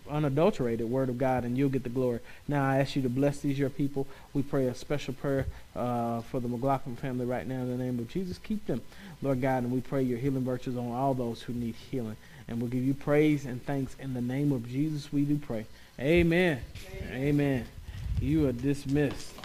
[0.10, 2.20] unadulterated word of God, and you'll get the glory.
[2.48, 4.08] Now I ask you to bless these your people.
[4.34, 5.46] We pray a special prayer
[5.76, 8.38] uh, for the McLaughlin family right now in the name of Jesus.
[8.40, 8.82] Keep them,
[9.22, 12.18] Lord God, and we pray your healing virtues on all those who need healing.
[12.48, 15.14] And we'll give you praise and thanks in the name of Jesus.
[15.14, 15.66] We do pray.
[16.00, 16.60] Amen.
[17.14, 17.66] Amen.
[18.20, 19.41] You are dismissed.